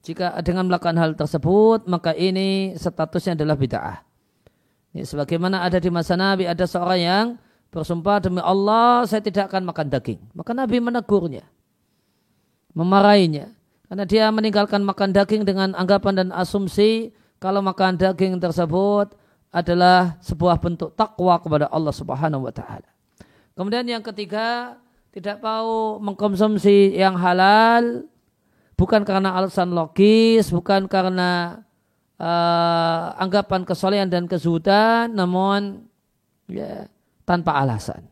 [0.01, 4.01] Jika dengan melakukan hal tersebut, maka ini statusnya adalah bid'ah.
[4.91, 7.25] Ya, sebagaimana ada di masa Nabi, ada seorang yang
[7.69, 10.19] bersumpah demi Allah, saya tidak akan makan daging.
[10.33, 11.45] Maka Nabi menegurnya,
[12.73, 13.53] memarahinya.
[13.87, 19.13] Karena dia meninggalkan makan daging dengan anggapan dan asumsi kalau makan daging tersebut
[19.51, 22.87] adalah sebuah bentuk takwa kepada Allah Subhanahu wa taala.
[23.51, 24.79] Kemudian yang ketiga,
[25.11, 28.07] tidak mau mengkonsumsi yang halal
[28.81, 31.61] bukan karena alasan logis, bukan karena
[32.17, 35.85] uh, anggapan kesolehan dan kezuhudan, namun
[36.49, 36.89] ya
[37.21, 38.09] tanpa alasan.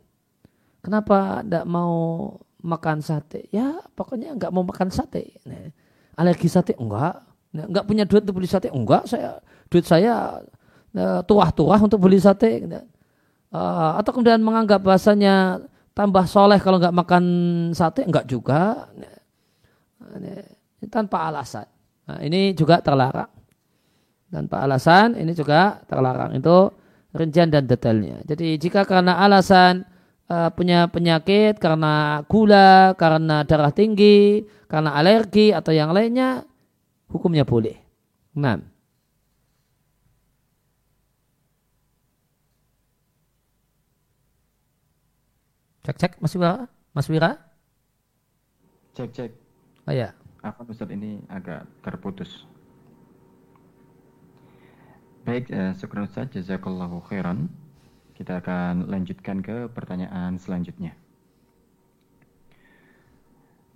[0.85, 2.29] Kenapa tidak mau
[2.61, 3.49] makan sate?
[3.49, 5.41] Ya pokoknya nggak mau makan sate.
[5.49, 5.73] Nah,
[6.13, 7.17] alergi sate enggak.
[7.49, 9.09] Nah, nggak punya duit untuk beli sate enggak.
[9.09, 9.41] Saya
[9.73, 10.37] duit saya
[10.93, 12.61] uh, tuah-tuah untuk beli sate.
[13.49, 15.65] Uh, atau kemudian menganggap bahasanya
[15.97, 17.25] tambah soleh kalau nggak makan
[17.73, 18.85] sate enggak juga
[20.87, 21.67] tanpa alasan
[22.07, 23.27] nah, ini juga terlarang
[24.31, 26.71] tanpa alasan ini juga terlarang itu
[27.11, 29.83] rincian dan detailnya jadi jika karena alasan
[30.29, 36.45] uh, punya penyakit karena gula karena darah tinggi karena alergi atau yang lainnya
[37.09, 37.75] hukumnya boleh
[38.37, 38.61] nah
[45.89, 46.69] Cek cek Mas Wira?
[46.93, 47.33] Mas Wira?
[48.93, 49.31] Cek cek.
[49.89, 50.13] Oh ya.
[50.39, 52.47] Apa Ustaz ini agak terputus.
[55.27, 57.51] Baik, eh, syukur Ustaz, jazakallahu khairan.
[58.15, 60.95] Kita akan lanjutkan ke pertanyaan selanjutnya.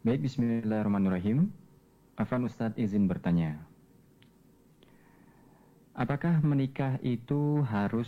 [0.07, 1.51] Baik, bismillahirrahmanirrahim.
[2.15, 3.59] Afan Ustadz izin bertanya.
[5.99, 8.07] Apakah menikah itu harus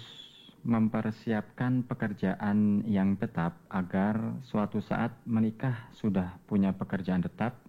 [0.64, 7.65] mempersiapkan pekerjaan yang tetap agar suatu saat menikah sudah punya pekerjaan tetap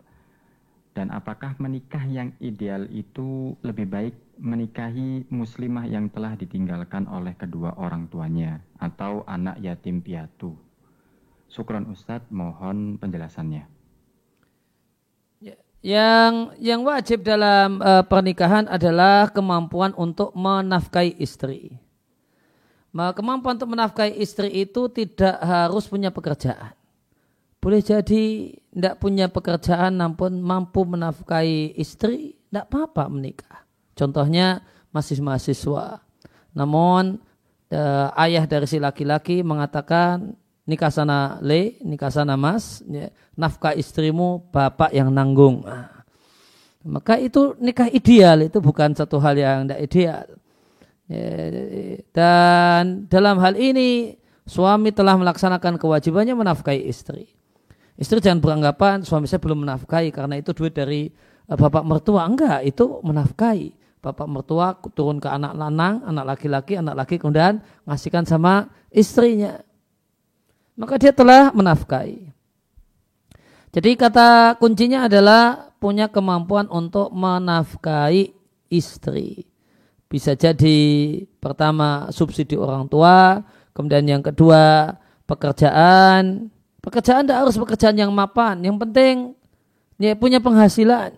[0.97, 7.77] dan apakah menikah yang ideal itu lebih baik menikahi muslimah yang telah ditinggalkan oleh kedua
[7.77, 10.57] orang tuanya atau anak yatim piatu.
[11.53, 13.69] Syukron Ustadz, mohon penjelasannya.
[15.45, 15.55] Ya,
[15.85, 21.77] yang yang wajib dalam uh, pernikahan adalah kemampuan untuk menafkahi istri
[22.97, 26.73] kemampuan untuk menafkahi istri itu tidak harus punya pekerjaan.
[27.67, 33.67] Boleh jadi tidak punya pekerjaan namun mampu menafkahi istri, tidak apa-apa menikah.
[33.99, 34.63] Contohnya
[34.95, 35.99] masih mahasiswa.
[36.55, 37.19] Namun
[37.67, 44.47] eh, ayah dari si laki-laki mengatakan nikah sana le, nikah sana mas, ya, nafkah istrimu
[44.55, 45.67] bapak yang nanggung.
[45.67, 46.07] Nah,
[46.87, 50.27] maka itu nikah ideal, itu bukan satu hal yang tidak ideal.
[51.11, 51.27] Ya,
[52.15, 57.35] dan dalam hal ini suami telah melaksanakan kewajibannya menafkahi istri.
[57.97, 61.09] Istri jangan beranggapan suami saya belum menafkahi karena itu duit dari
[61.49, 62.29] eh, bapak mertua.
[62.29, 63.73] Enggak, itu menafkahi.
[64.05, 69.59] Bapak mertua turun ke anak lanang, anak laki-laki, anak laki kemudian ngasihkan sama istrinya.
[70.77, 72.31] Maka dia telah menafkahi.
[73.75, 78.33] Jadi kata kuncinya adalah punya kemampuan untuk menafkahi
[78.71, 79.49] istri.
[80.07, 80.79] Bisa jadi
[81.43, 83.43] pertama subsidi orang tua,
[83.75, 84.95] kemudian yang kedua
[85.27, 86.49] pekerjaan.
[86.87, 89.35] Pekerjaan tidak harus pekerjaan yang mapan, yang penting
[89.99, 91.11] ya punya penghasilan.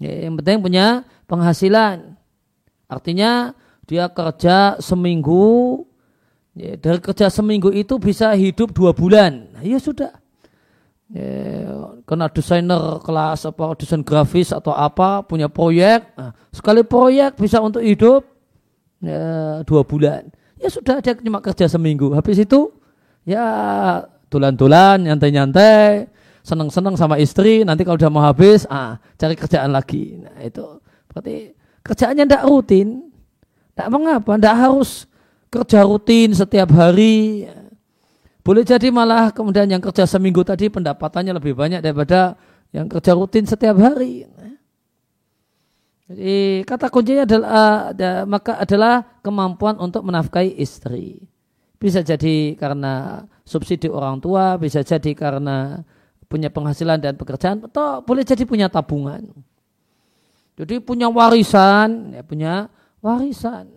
[0.00, 2.16] Ya, yang penting punya penghasilan.
[2.88, 3.52] Artinya
[3.84, 5.84] dia kerja seminggu,
[6.56, 9.52] ya, dari kerja seminggu itu bisa hidup dua bulan.
[9.52, 10.16] Nah, ya sudah
[11.12, 17.60] ya, kena desainer kelas apa desain grafis atau apa punya proyek nah, sekali proyek bisa
[17.60, 18.24] untuk hidup
[19.04, 22.72] ya, dua bulan ya sudah dia cuma kerja seminggu habis itu
[23.28, 23.44] ya
[24.32, 26.08] tulan-tulan nyantai-nyantai
[26.40, 30.80] seneng-seneng sama istri nanti kalau udah mau habis ah cari kerjaan lagi nah itu
[31.12, 31.52] berarti
[31.84, 33.12] kerjaannya tidak rutin
[33.76, 35.04] tidak mengapa tidak harus
[35.52, 37.44] kerja rutin setiap hari
[38.42, 42.34] boleh jadi malah kemudian yang kerja seminggu tadi pendapatannya lebih banyak daripada
[42.74, 44.26] yang kerja rutin setiap hari.
[46.10, 47.94] Jadi kata kuncinya adalah
[48.26, 51.22] maka adalah kemampuan untuk menafkahi istri.
[51.78, 55.82] Bisa jadi karena subsidi orang tua, bisa jadi karena
[56.30, 59.28] punya penghasilan dan pekerjaan, atau boleh jadi punya tabungan.
[60.56, 62.68] Jadi punya warisan, ya punya
[63.00, 63.68] warisan.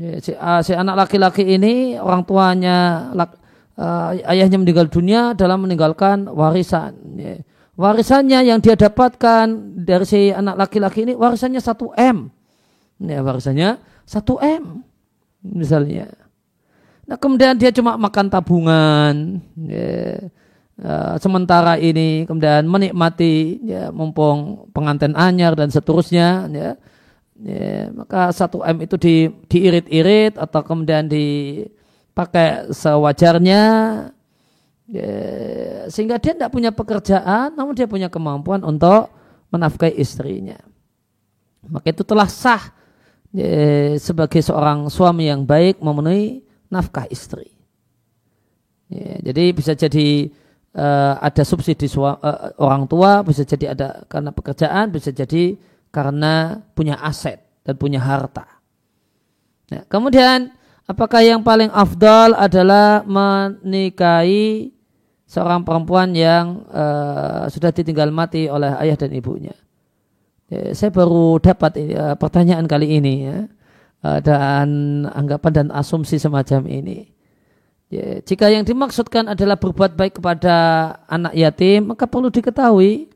[0.00, 3.36] Ya, si, uh, si anak laki-laki ini orang tuanya lak,
[3.76, 6.96] uh, ayahnya meninggal dunia dalam meninggalkan warisan.
[7.20, 7.42] Ya.
[7.76, 9.46] Warisannya yang dia dapatkan
[9.80, 12.16] dari si anak laki-laki ini warisannya 1 M.
[13.00, 14.84] Ya, warisannya 1 M
[15.44, 16.19] misalnya.
[17.10, 19.42] Nah kemudian dia cuma makan tabungan.
[19.58, 20.30] Ya.
[20.78, 26.70] uh, sementara ini kemudian menikmati ya mumpung pengantin anyar dan seterusnya ya,
[27.42, 29.14] ya maka satu m itu di
[29.50, 33.62] diirit-irit atau kemudian dipakai sewajarnya
[34.88, 35.12] ya,
[35.92, 39.12] sehingga dia tidak punya pekerjaan namun dia punya kemampuan untuk
[39.52, 40.56] menafkahi istrinya
[41.68, 42.72] maka itu telah sah
[43.36, 47.50] ya, sebagai seorang suami yang baik memenuhi nafkah istri
[48.88, 50.30] ya, jadi bisa jadi
[50.74, 52.16] uh, ada subsidi uh,
[52.58, 55.58] orang tua, bisa jadi ada karena pekerjaan, bisa jadi
[55.90, 58.46] karena punya aset dan punya harta.
[59.70, 60.50] Nah, kemudian
[60.86, 64.74] apakah yang paling afdal adalah menikahi
[65.30, 69.54] seorang perempuan yang uh, sudah ditinggal mati oleh ayah dan ibunya?
[70.50, 73.38] Ya, saya baru dapat uh, pertanyaan kali ini ya,
[74.00, 74.68] dan
[75.12, 77.12] anggapan dan asumsi semacam ini.
[77.90, 80.54] Ya, jika yang dimaksudkan adalah berbuat baik kepada
[81.10, 83.10] anak yatim, maka perlu diketahui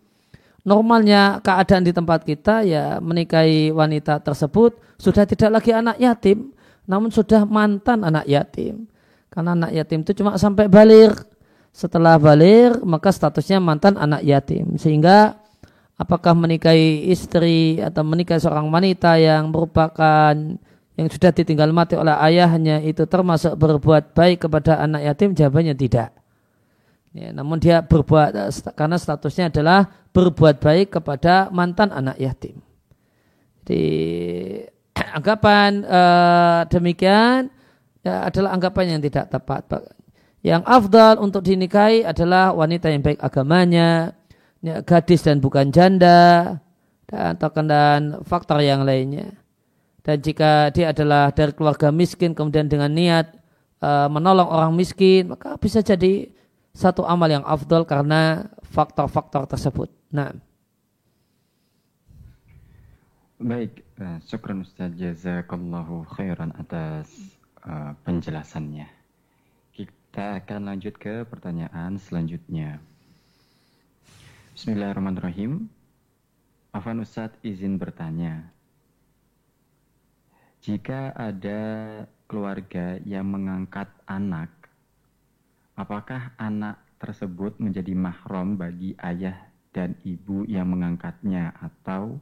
[0.67, 6.51] normalnya keadaan di tempat kita ya menikahi wanita tersebut sudah tidak lagi anak yatim,
[6.91, 8.91] namun sudah mantan anak yatim.
[9.31, 11.11] Karena anak yatim itu cuma sampai balir.
[11.75, 14.79] Setelah balir, maka statusnya mantan anak yatim.
[14.79, 15.35] Sehingga
[15.99, 20.35] apakah menikahi istri atau menikahi seorang wanita yang merupakan
[20.95, 25.35] yang sudah ditinggal mati oleh ayahnya itu termasuk berbuat baik kepada anak yatim?
[25.35, 26.15] Jawabannya tidak.
[27.15, 28.35] Ya, namun dia berbuat
[28.75, 32.59] karena statusnya adalah berbuat baik kepada mantan anak yatim.
[33.63, 33.87] Jadi
[35.19, 37.51] anggapan uh, demikian
[38.03, 39.63] ya, adalah anggapan yang tidak tepat.
[40.43, 44.13] Yang afdal untuk dinikahi adalah wanita yang baik agamanya,
[44.59, 46.59] ya, gadis dan bukan janda,
[47.07, 49.44] dan atau dan faktor yang lainnya.
[50.05, 53.41] Dan jika dia adalah dari keluarga miskin kemudian dengan niat
[53.81, 56.29] uh, menolong orang miskin, maka bisa jadi
[56.77, 59.89] satu amal yang afdol karena faktor-faktor tersebut.
[60.13, 60.37] Nah.
[63.41, 67.09] Baik, uh, syukran Ustaz jazakallahu khairan atas
[67.65, 68.85] uh, penjelasannya.
[69.73, 72.77] Kita akan lanjut ke pertanyaan selanjutnya.
[74.53, 75.67] Bismillahirrahmanirrahim.
[76.77, 78.54] Afan Ustadz izin bertanya.
[80.65, 81.61] Jika ada
[82.25, 84.49] keluarga yang mengangkat anak,
[85.77, 92.17] apakah anak tersebut menjadi mahram bagi ayah dan ibu yang mengangkatnya atau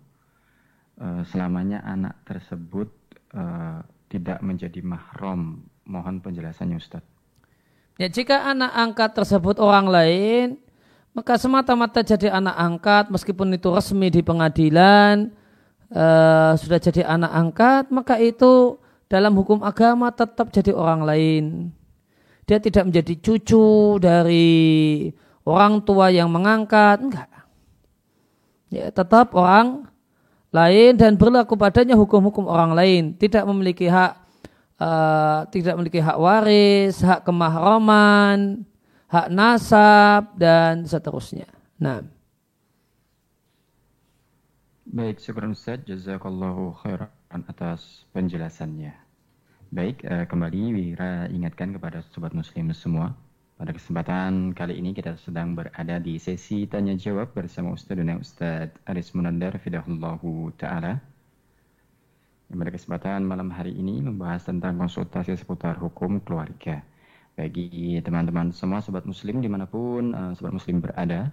[0.99, 2.91] uh, selamanya anak tersebut
[3.31, 3.79] uh,
[4.11, 5.63] tidak menjadi mahram?
[5.87, 7.07] Mohon penjelasannya Ustaz.
[7.95, 10.59] Ya, jika anak angkat tersebut orang lain,
[11.15, 15.31] maka semata-mata jadi anak angkat meskipun itu resmi di pengadilan,
[15.93, 21.45] uh, sudah jadi anak angkat, maka itu dalam hukum agama tetap jadi orang lain.
[22.49, 24.51] Dia tidak menjadi cucu dari
[25.47, 27.31] orang tua yang mengangkat, enggak.
[28.73, 29.87] Ya, tetap orang
[30.53, 34.23] lain dan berlaku padanya hukum-hukum orang lain, tidak memiliki hak
[34.83, 38.67] uh, tidak memiliki hak waris, hak kemahroman,
[39.09, 41.49] hak nasab dan seterusnya.
[41.79, 42.05] Nah,
[44.83, 45.87] Baik, syukur Ustaz.
[45.87, 47.07] Jazakallahu khairan
[47.47, 48.91] atas penjelasannya.
[49.71, 53.15] Baik, uh, kembali Wira ingatkan kepada sobat muslim semua.
[53.55, 58.75] Pada kesempatan kali ini kita sedang berada di sesi tanya jawab bersama Ustaz dan Ustaz
[58.91, 60.99] Aris Munandar Fidahullahu Ta'ala.
[62.51, 66.83] Pada kesempatan malam hari ini membahas tentang konsultasi seputar hukum keluarga.
[67.39, 71.31] Bagi teman-teman semua sobat muslim di mana pun uh, sobat muslim berada,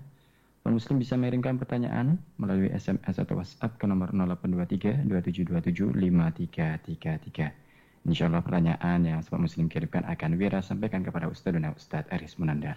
[0.59, 7.69] Teman Muslim bisa mengirimkan pertanyaan melalui SMS atau WhatsApp ke nomor 0823 2727 5333.
[8.07, 12.35] Insya Allah pertanyaan yang Sobat Muslim kirimkan akan Wira sampaikan kepada Ustaz dan Ustaz Aris
[12.35, 12.75] Munandar.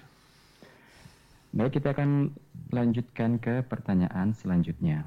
[1.53, 2.33] Baik, kita akan
[2.73, 5.05] lanjutkan ke pertanyaan selanjutnya.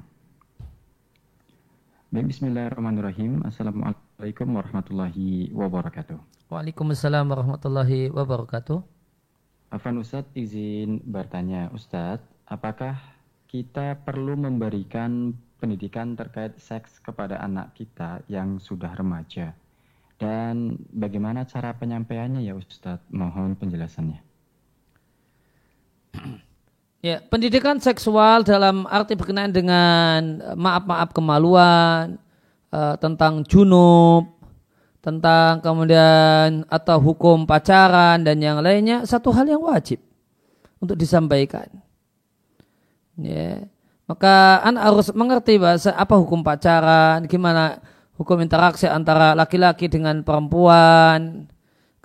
[2.14, 3.42] Baik, Bismillahirrahmanirrahim.
[3.42, 6.16] Assalamualaikum warahmatullahi wabarakatuh.
[6.46, 8.78] Waalaikumsalam warahmatullahi wabarakatuh.
[9.74, 12.98] Afan Ustadz izin bertanya Ustadz, apakah
[13.46, 19.54] kita perlu memberikan pendidikan terkait seks kepada anak kita yang sudah remaja?
[20.16, 23.04] Dan bagaimana cara penyampaiannya ya Ustadz?
[23.12, 24.20] Mohon penjelasannya.
[27.04, 32.16] Ya, pendidikan seksual dalam arti berkenaan dengan maaf-maaf kemaluan,
[32.72, 34.26] uh, tentang junub,
[35.04, 40.02] tentang kemudian atau hukum pacaran dan yang lainnya satu hal yang wajib
[40.82, 41.85] untuk disampaikan.
[43.16, 43.64] Ya.
[44.06, 47.82] Maka anak harus mengerti bahasa apa hukum pacaran, gimana
[48.14, 51.50] hukum interaksi antara laki-laki dengan perempuan.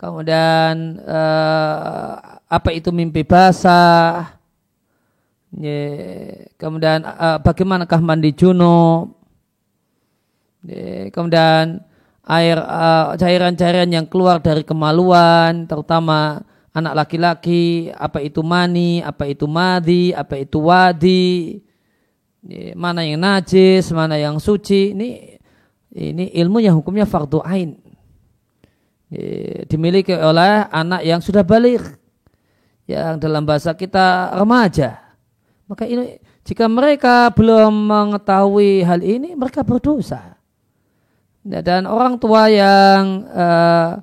[0.02, 4.34] kemudian uh, apa itu mimpi basah,
[5.54, 5.86] ya,
[6.58, 9.14] kemudian uh, bagaimanakah mandi junub,
[10.66, 11.86] ya, kemudian
[12.26, 16.42] air uh, cairan-cairan yang keluar dari kemaluan, terutama
[16.72, 21.60] anak laki-laki, apa itu mani, apa itu madi, apa itu wadi,
[22.76, 24.96] mana yang najis, mana yang suci.
[24.96, 25.10] Ini
[25.92, 27.76] ini ilmu yang hukumnya fardu ain
[29.68, 31.84] dimiliki oleh anak yang sudah balik
[32.88, 35.04] yang dalam bahasa kita remaja
[35.68, 36.16] maka ini
[36.48, 40.40] jika mereka belum mengetahui hal ini mereka berdosa
[41.44, 44.00] dan orang tua yang uh,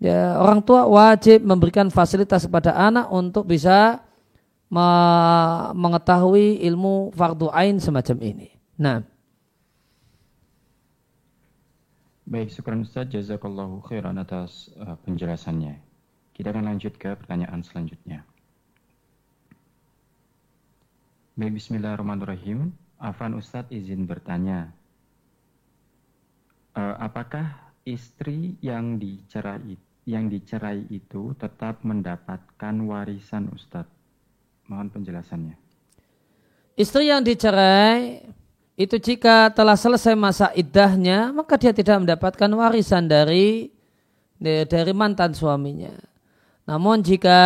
[0.00, 4.00] ya, orang tua wajib memberikan fasilitas kepada anak untuk bisa
[4.72, 4.88] me
[5.76, 8.48] mengetahui ilmu fardu ain semacam ini
[8.80, 9.04] nah
[12.30, 15.82] Baik, syukuran Ustaz, jazakallahu khairan atas uh, penjelasannya.
[16.30, 18.22] Kita akan lanjut ke pertanyaan selanjutnya.
[21.34, 22.70] Baik, bismillahirrahmanirrahim.
[23.02, 24.70] Afan Ustadz izin bertanya.
[26.78, 29.74] Uh, apakah istri yang dicerai
[30.10, 33.94] yang dicerai itu tetap mendapatkan warisan Ustadz?
[34.66, 35.56] Mohon penjelasannya.
[36.74, 38.26] Istri yang dicerai
[38.80, 43.68] itu jika telah selesai masa iddahnya maka dia tidak mendapatkan warisan dari
[44.40, 45.92] dari mantan suaminya.
[46.64, 47.40] Namun jika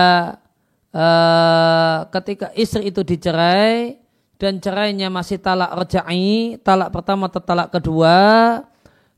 [0.94, 3.98] uh, ketika istri itu dicerai
[4.38, 8.16] dan cerainya masih talak rejai, talak pertama atau talak kedua,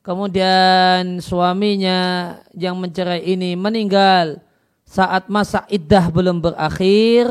[0.07, 4.39] kemudian suaminya yang mencerai ini meninggal
[4.87, 7.27] saat masa iddah belum berakhir,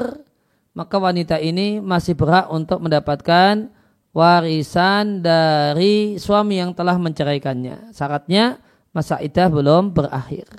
[0.76, 3.72] maka wanita ini masih berhak untuk mendapatkan
[4.12, 7.96] warisan dari suami yang telah menceraikannya.
[7.96, 8.60] Syaratnya
[8.92, 10.52] masa idah belum berakhir.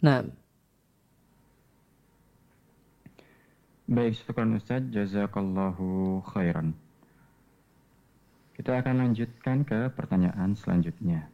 [0.00, 0.24] Nah.
[3.88, 4.84] Baik, syukur Ustaz.
[4.92, 6.87] Jazakallahu khairan.
[8.58, 11.30] Kita akan lanjutkan ke pertanyaan selanjutnya.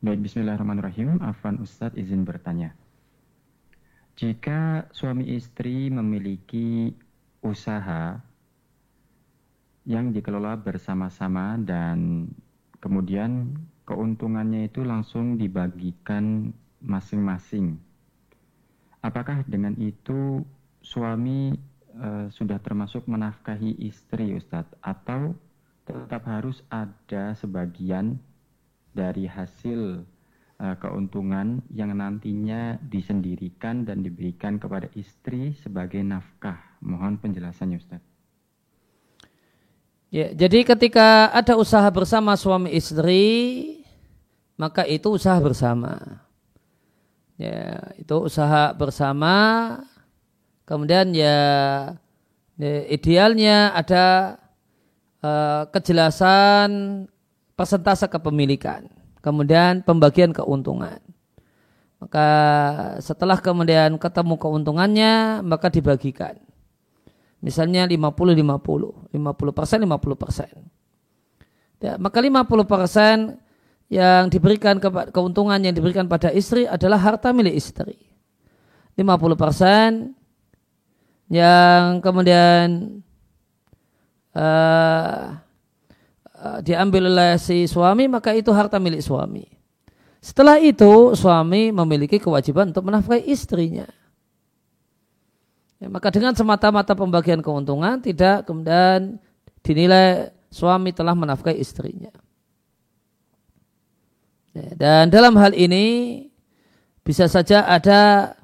[0.00, 1.20] Baik, bismillahirrahmanirrahim.
[1.20, 2.72] Afan Ustadz izin bertanya.
[4.16, 6.96] Jika suami istri memiliki
[7.44, 8.16] usaha
[9.84, 12.32] yang dikelola bersama-sama dan
[12.80, 13.52] kemudian
[13.84, 17.76] keuntungannya itu langsung dibagikan masing-masing.
[19.04, 20.40] Apakah dengan itu
[20.80, 21.52] suami
[21.96, 25.32] e, sudah termasuk menafkahi istri Ustadz atau
[25.88, 28.20] tetap harus ada sebagian
[28.92, 30.04] dari hasil
[30.60, 36.78] e, keuntungan yang nantinya disendirikan dan diberikan kepada istri sebagai nafkah?
[36.84, 38.02] Mohon penjelasannya Ustaz.
[40.06, 43.82] Ya, jadi ketika ada usaha bersama suami istri,
[44.54, 46.22] maka itu usaha bersama.
[47.36, 49.34] Ya, itu usaha bersama.
[50.66, 51.38] Kemudian ya,
[52.58, 54.36] ya idealnya ada
[55.22, 57.06] uh, kejelasan
[57.54, 58.90] persentase kepemilikan.
[59.22, 60.98] Kemudian pembagian keuntungan.
[62.02, 62.28] Maka
[62.98, 66.36] setelah kemudian ketemu keuntungannya, maka dibagikan.
[67.40, 69.14] Misalnya 50-50, 50
[69.54, 70.54] persen, 50 persen.
[71.78, 73.16] Ya, maka 50 persen
[73.86, 78.02] yang diberikan ke, keuntungan yang diberikan pada istri adalah harta milik istri.
[78.98, 80.15] 50 persen
[81.26, 82.98] yang kemudian
[84.36, 85.34] uh,
[86.36, 89.46] uh, diambil oleh si suami maka itu harta milik suami.
[90.22, 93.86] Setelah itu suami memiliki kewajiban untuk menafkahi istrinya.
[95.76, 99.20] Ya, maka dengan semata-mata pembagian keuntungan tidak kemudian
[99.60, 102.10] dinilai suami telah menafkahi istrinya.
[104.56, 106.26] Ya, dan dalam hal ini
[107.04, 108.34] bisa saja ada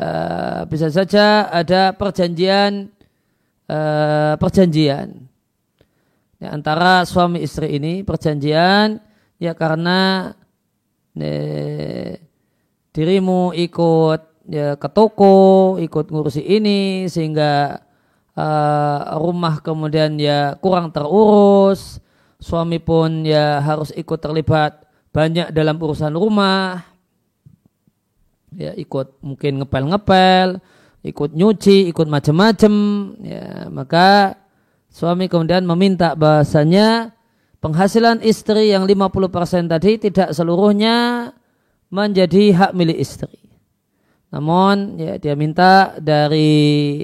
[0.00, 2.88] uh, bisa saja ada perjanjian
[3.68, 5.28] uh, perjanjian.
[6.40, 8.96] Ya, antara suami istri ini perjanjian
[9.36, 10.32] ya karena
[11.12, 12.16] ya,
[12.96, 17.84] dirimu ikut ya ke toko ikut ngurusi ini sehingga
[18.34, 22.00] uh, rumah kemudian ya kurang terurus
[22.40, 24.80] suami pun ya harus ikut terlibat
[25.12, 26.89] banyak dalam urusan rumah
[28.56, 30.58] ya ikut mungkin ngepel-ngepel
[31.06, 32.74] ikut nyuci ikut macam-macam
[33.22, 34.36] ya maka
[34.90, 37.14] suami kemudian meminta bahasanya
[37.62, 41.30] penghasilan istri yang 50% tadi tidak seluruhnya
[41.88, 43.38] menjadi hak milik istri
[44.30, 47.02] namun ya dia minta dari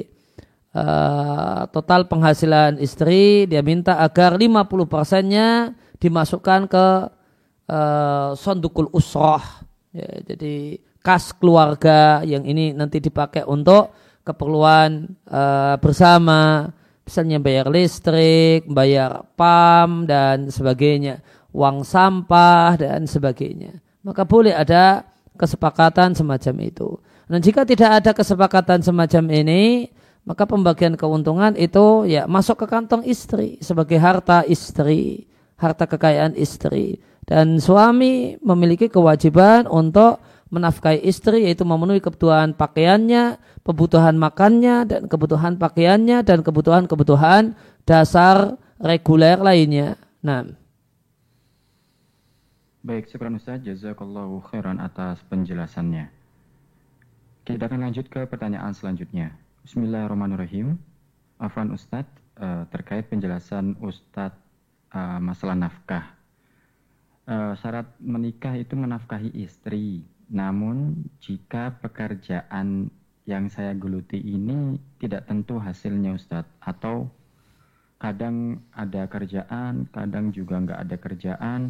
[0.76, 6.86] uh, total penghasilan istri dia minta agar 50 persennya dimasukkan ke
[7.70, 9.42] uh, sondukul usroh.
[9.96, 10.76] Ya, jadi
[11.06, 13.94] kas keluarga yang ini nanti dipakai untuk
[14.26, 16.66] keperluan uh, bersama,
[17.06, 21.22] misalnya bayar listrik, bayar PAM dan sebagainya,
[21.54, 23.78] uang sampah dan sebagainya.
[24.02, 25.06] Maka boleh ada
[25.38, 26.98] kesepakatan semacam itu.
[27.30, 29.86] Dan jika tidak ada kesepakatan semacam ini,
[30.26, 36.98] maka pembagian keuntungan itu ya masuk ke kantong istri sebagai harta istri, harta kekayaan istri.
[37.26, 40.18] Dan suami memiliki kewajiban untuk
[40.50, 49.38] menafkahi istri yaitu memenuhi kebutuhan pakaiannya, kebutuhan makannya dan kebutuhan pakaiannya dan kebutuhan-kebutuhan dasar reguler
[49.42, 49.98] lainnya.
[50.22, 50.46] Nah.
[52.86, 53.58] Baik, syukur Ustaz.
[53.66, 56.06] Jazakallahu khairan atas penjelasannya.
[57.42, 59.34] Kita akan lanjut ke pertanyaan selanjutnya.
[59.66, 60.78] Bismillahirrahmanirrahim.
[61.42, 64.38] Afwan Ustadz, uh, terkait penjelasan Ustadz
[64.94, 66.14] uh, masalah nafkah.
[67.26, 70.06] Uh, syarat menikah itu menafkahi istri.
[70.26, 72.90] Namun jika pekerjaan
[73.26, 77.10] yang saya geluti ini tidak tentu hasilnya Ustadz atau
[77.98, 81.60] kadang ada kerjaan, kadang juga nggak ada kerjaan,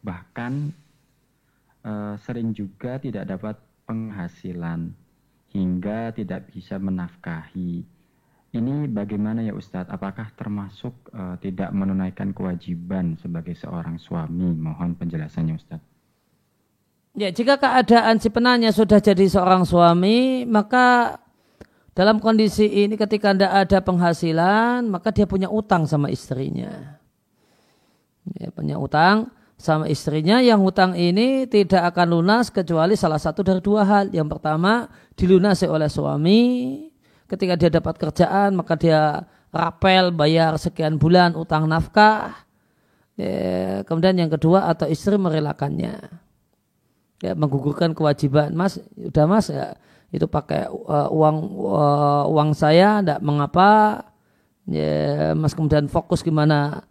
[0.00, 0.72] bahkan
[1.84, 4.92] uh, sering juga tidak dapat penghasilan
[5.52, 7.84] hingga tidak bisa menafkahi.
[8.56, 9.92] Ini bagaimana ya Ustadz?
[9.92, 14.56] Apakah termasuk uh, tidak menunaikan kewajiban sebagai seorang suami?
[14.56, 15.95] Mohon penjelasannya Ustadz.
[17.16, 21.16] Ya, jika keadaan si penanya sudah jadi seorang suami, maka
[21.96, 27.00] dalam kondisi ini ketika tidak ada penghasilan, maka dia punya utang sama istrinya.
[28.36, 33.64] Ya, punya utang sama istrinya yang utang ini tidak akan lunas kecuali salah satu dari
[33.64, 34.12] dua hal.
[34.12, 34.84] Yang pertama
[35.16, 36.40] dilunasi oleh suami.
[37.24, 42.44] Ketika dia dapat kerjaan maka dia rapel bayar sekian bulan utang nafkah.
[43.16, 46.25] Ya, kemudian yang kedua atau istri merelakannya
[47.20, 48.52] ya menggugurkan kewajiban.
[48.52, 49.76] Mas udah mas ya
[50.12, 54.02] itu pakai uh, uang uh, uang saya tidak mengapa.
[54.66, 56.82] Ya mas kemudian fokus gimana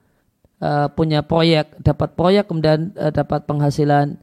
[0.64, 4.16] uh, punya proyek dapat proyek kemudian uh, dapat penghasilan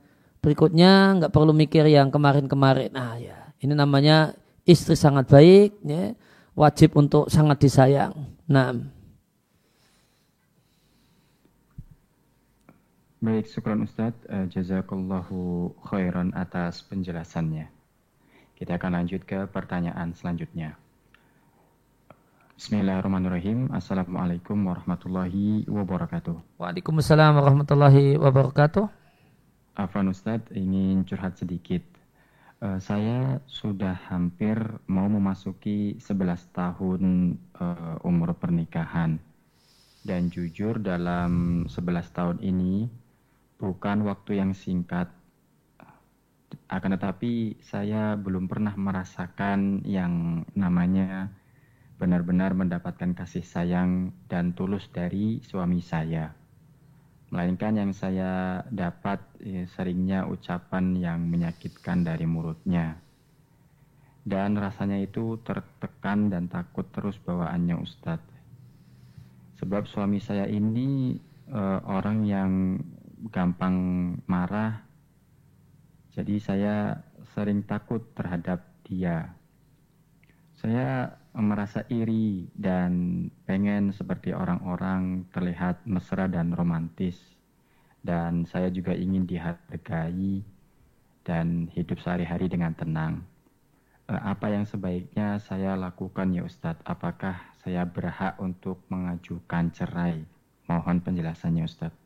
[0.42, 2.90] berikutnya nggak perlu mikir yang kemarin-kemarin.
[2.90, 4.32] Nah ya ini namanya
[4.64, 6.16] istri sangat baik ya
[6.56, 8.12] wajib untuk sangat disayang.
[8.48, 8.72] Nah
[13.22, 14.18] Baik, syukran Ustadz.
[14.26, 17.70] Uh, jazakallahu khairan atas penjelasannya.
[18.58, 20.74] Kita akan lanjut ke pertanyaan selanjutnya.
[22.58, 23.70] Bismillahirrahmanirrahim.
[23.70, 26.34] Assalamualaikum warahmatullahi wabarakatuh.
[26.58, 28.90] Waalaikumsalam warahmatullahi wabarakatuh.
[29.78, 31.86] Afan Ustadz ingin curhat sedikit.
[32.58, 34.58] Uh, saya sudah hampir
[34.90, 37.02] mau memasuki 11 tahun
[37.54, 39.22] uh, umur pernikahan.
[40.02, 43.01] Dan jujur dalam 11 tahun ini
[43.62, 45.06] bukan waktu yang singkat.
[46.66, 51.30] Akan tetapi saya belum pernah merasakan yang namanya
[52.02, 56.34] benar-benar mendapatkan kasih sayang dan tulus dari suami saya.
[57.30, 62.98] Melainkan yang saya dapat eh, seringnya ucapan yang menyakitkan dari mulutnya.
[64.26, 68.32] Dan rasanya itu tertekan dan takut terus bawaannya Ustadz.
[69.62, 71.16] Sebab suami saya ini
[71.50, 72.50] uh, orang yang
[73.30, 73.76] gampang
[74.26, 74.82] marah.
[76.12, 76.98] Jadi saya
[77.32, 79.32] sering takut terhadap dia.
[80.58, 87.16] Saya merasa iri dan pengen seperti orang-orang terlihat mesra dan romantis.
[88.02, 90.42] Dan saya juga ingin dihargai
[91.22, 93.22] dan hidup sehari-hari dengan tenang.
[94.10, 96.82] Eh, apa yang sebaiknya saya lakukan ya Ustadz?
[96.82, 100.26] Apakah saya berhak untuk mengajukan cerai?
[100.66, 102.01] Mohon penjelasannya Ustadz.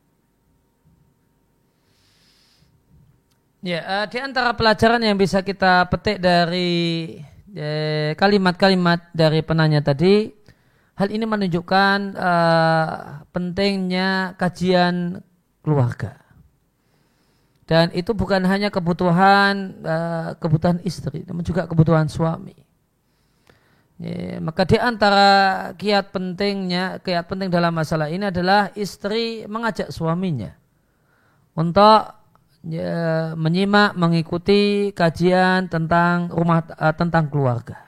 [3.64, 7.16] Ya, uh, di antara pelajaran yang bisa kita petik dari
[7.57, 10.28] eh, kalimat-kalimat dari penanya tadi,
[10.96, 12.88] hal ini menunjukkan uh,
[13.32, 15.24] pentingnya kajian
[15.64, 16.20] keluarga.
[17.66, 22.54] Dan itu bukan hanya kebutuhan uh, kebutuhan istri, namun juga kebutuhan suami.
[23.96, 25.28] Ya, maka di antara
[25.80, 30.52] kiat pentingnya, kiat penting dalam masalah ini adalah istri mengajak suaminya
[31.57, 32.16] untuk
[32.67, 37.79] ya, menyimak mengikuti kajian tentang rumah uh, tentang keluarga.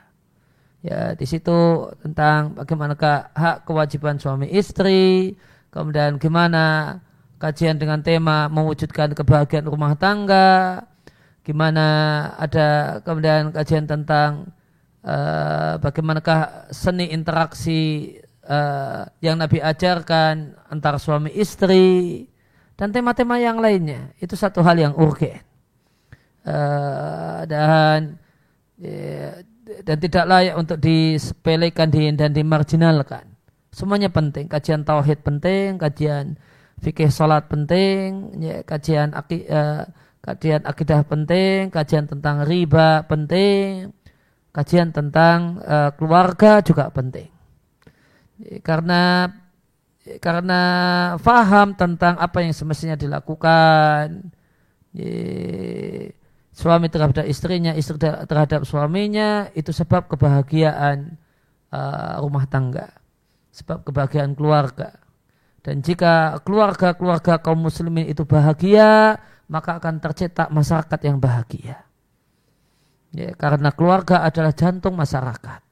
[0.78, 5.34] Ya, di situ tentang bagaimanakah hak kewajiban suami istri,
[5.74, 6.96] kemudian gimana
[7.42, 10.86] kajian dengan tema mewujudkan kebahagiaan rumah tangga,
[11.42, 11.86] gimana
[12.38, 14.54] ada kemudian kajian tentang
[15.02, 18.14] uh, bagaimanakah seni interaksi
[18.46, 22.27] uh, yang Nabi ajarkan antara suami istri,
[22.78, 25.42] dan tema-tema yang lainnya itu satu hal yang urgen.
[26.46, 28.16] Uh, dan
[28.78, 29.42] ya,
[29.82, 33.26] dan tidak layak untuk disepelekan dan dimarginalkan.
[33.74, 34.46] Semuanya penting.
[34.46, 36.38] Kajian tauhid penting kajian
[36.78, 39.82] fikih salat penting ya, kajian uh,
[40.22, 43.90] kajian akidah penting kajian tentang riba penting
[44.54, 47.28] kajian tentang uh, keluarga juga penting.
[48.62, 49.26] Karena
[50.16, 50.60] karena
[51.20, 54.32] faham tentang apa yang semestinya dilakukan.
[56.56, 61.20] Suami terhadap istrinya istri terhadap suaminya itu sebab kebahagiaan
[61.70, 62.88] uh, rumah tangga.
[63.52, 64.96] Sebab kebahagiaan keluarga.
[65.60, 69.20] Dan jika keluarga-keluarga kaum muslimin itu bahagia
[69.52, 71.84] maka akan tercetak masyarakat yang bahagia.
[73.12, 75.67] Ya, karena keluarga adalah jantung masyarakat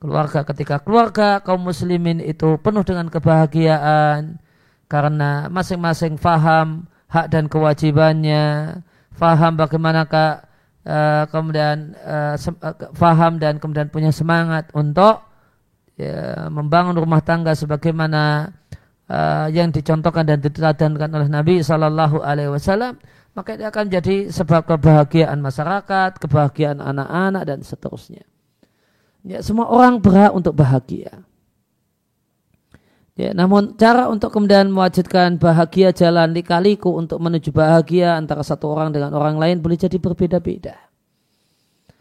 [0.00, 4.40] keluarga ketika keluarga kaum muslimin itu penuh dengan kebahagiaan
[4.90, 8.80] karena masing-masing faham hak dan kewajibannya,
[9.14, 10.46] faham bagaimanakah
[10.86, 12.34] uh, kemudian uh,
[12.96, 15.20] faham dan kemudian punya semangat untuk
[15.98, 18.54] ya, membangun rumah tangga sebagaimana
[19.10, 22.96] uh, yang dicontohkan dan diteladankan oleh Nabi Shallallahu Alaihi Wasallam
[23.34, 28.26] maka itu akan jadi sebab kebahagiaan masyarakat, kebahagiaan anak-anak dan seterusnya.
[29.20, 31.24] Ya, semua orang berhak untuk bahagia.
[33.20, 38.96] Ya, namun cara untuk kemudian mewujudkan bahagia jalan likaliku untuk menuju bahagia antara satu orang
[38.96, 40.88] dengan orang lain boleh jadi berbeda-beda.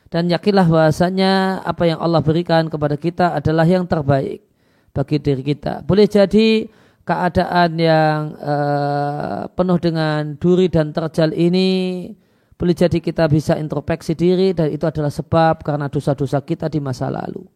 [0.07, 4.41] Dan yakinlah bahasanya apa yang Allah berikan kepada kita adalah yang terbaik
[4.95, 5.83] bagi diri kita.
[5.83, 6.65] Boleh jadi
[7.03, 12.09] keadaan yang uh, penuh dengan duri dan terjal ini
[12.59, 17.07] boleh jadi kita bisa introspeksi diri dan itu adalah sebab karena dosa-dosa kita di masa
[17.07, 17.47] lalu.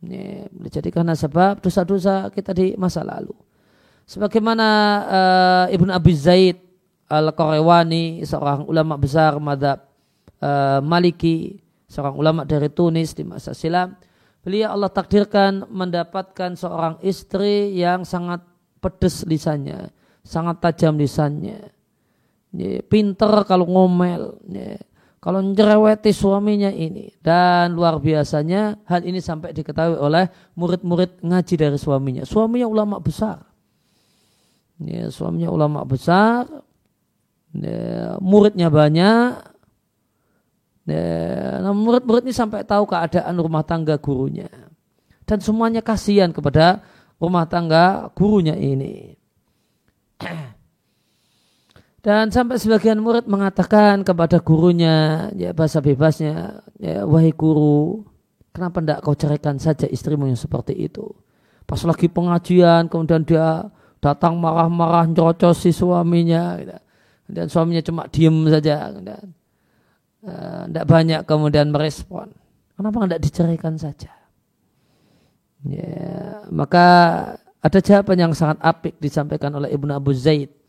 [0.00, 3.36] Ini boleh jadi karena sebab dosa-dosa kita di masa lalu.
[4.08, 4.68] Sebagaimana
[5.04, 6.56] uh, Ibn Abi Zaid
[7.12, 9.84] Al-Qarewani, seorang ulama besar madhab
[10.40, 13.92] uh, Maliki, seorang ulama dari Tunis di masa silam,
[14.40, 18.40] beliau Allah takdirkan mendapatkan seorang istri yang sangat
[18.80, 19.92] pedes lisannya,
[20.24, 21.81] sangat tajam lisannya
[22.86, 24.36] pinter kalau ngomel,
[25.22, 27.14] kalau nyereweti suaminya ini.
[27.22, 30.26] Dan luar biasanya hal ini sampai diketahui oleh
[30.58, 32.26] murid-murid ngaji dari suaminya.
[32.26, 33.38] Suaminya ulama besar.
[34.82, 36.50] Ya, suaminya ulama besar,
[37.54, 39.54] ya, muridnya banyak.
[40.90, 44.50] Ya, nah murid-murid ini sampai tahu keadaan rumah tangga gurunya.
[45.22, 46.82] Dan semuanya kasihan kepada
[47.22, 49.14] rumah tangga gurunya ini.
[52.02, 58.02] Dan sampai sebagian murid mengatakan kepada gurunya, ya bahasa bebasnya, ya wahai guru,
[58.50, 61.06] kenapa tidak kau ceraikan saja istrimu yang seperti itu?
[61.62, 63.70] Pas lagi pengajian, kemudian dia
[64.02, 66.74] datang marah-marah nyocos si suaminya, gitu.
[67.30, 69.22] dan suaminya cuma diem saja, dan
[70.66, 72.34] tidak uh, banyak kemudian merespon.
[72.74, 74.10] Kenapa tidak diceraikan saja?
[75.62, 76.86] Ya, maka
[77.62, 80.61] ada jawaban yang sangat apik disampaikan oleh Ibnu Abu Zaid Eh,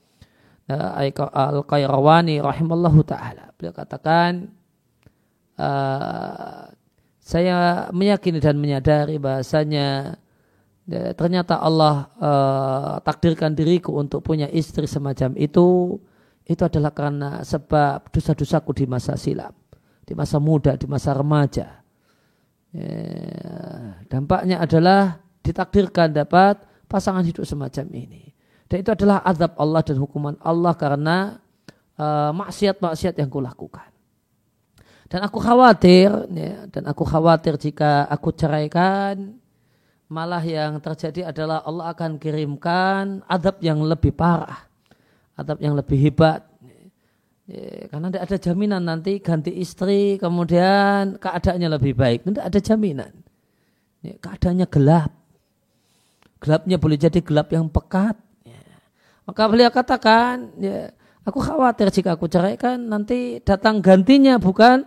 [0.68, 3.52] Al-Qayrawani rahimallahu taala.
[3.60, 4.48] Beliau katakan
[5.60, 6.72] uh,
[7.20, 10.20] saya meyakini dan menyadari bahasanya
[10.88, 16.00] ya, ternyata Allah uh, takdirkan diriku untuk punya istri semacam itu
[16.44, 19.56] itu adalah karena sebab dosa-dosaku di masa silam,
[20.04, 21.80] di masa muda, di masa remaja.
[22.76, 23.00] Ya,
[24.12, 26.60] dampaknya adalah ditakdirkan dapat
[26.92, 28.33] pasangan hidup semacam ini.
[28.72, 31.18] Dan itu adalah azab Allah dan hukuman Allah karena
[32.00, 33.94] uh, maksiat-maksiat yang kulakukan.
[35.14, 39.38] Dan aku khawatir, ya, dan aku khawatir jika aku ceraikan,
[40.10, 44.66] malah yang terjadi adalah Allah akan kirimkan azab yang lebih parah,
[45.38, 46.42] azab yang lebih hebat.
[47.46, 52.26] Ya, karena tidak ada jaminan nanti ganti istri, kemudian keadaannya lebih baik.
[52.26, 53.14] Tidak ada jaminan.
[54.02, 55.12] Ya, keadaannya gelap.
[56.42, 58.18] Gelapnya boleh jadi gelap yang pekat,
[59.24, 60.92] maka beliau katakan, ya,
[61.24, 64.84] aku khawatir jika aku ceraikan nanti datang gantinya bukan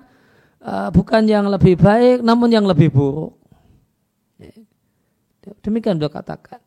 [0.61, 3.37] uh, bukan yang lebih baik, namun yang lebih buruk.
[4.37, 4.53] Ya.
[5.65, 6.61] Demikian beliau katakan.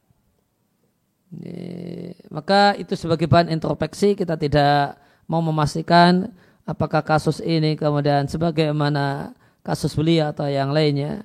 [1.29, 4.97] Ya, maka itu sebagai bahan introspeksi kita tidak
[5.29, 6.33] mau memastikan
[6.65, 11.21] apakah kasus ini kemudian sebagaimana kasus beliau atau yang lainnya.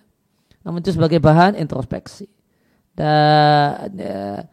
[0.60, 2.28] Namun itu sebagai bahan introspeksi.
[2.92, 4.44] Dan ya,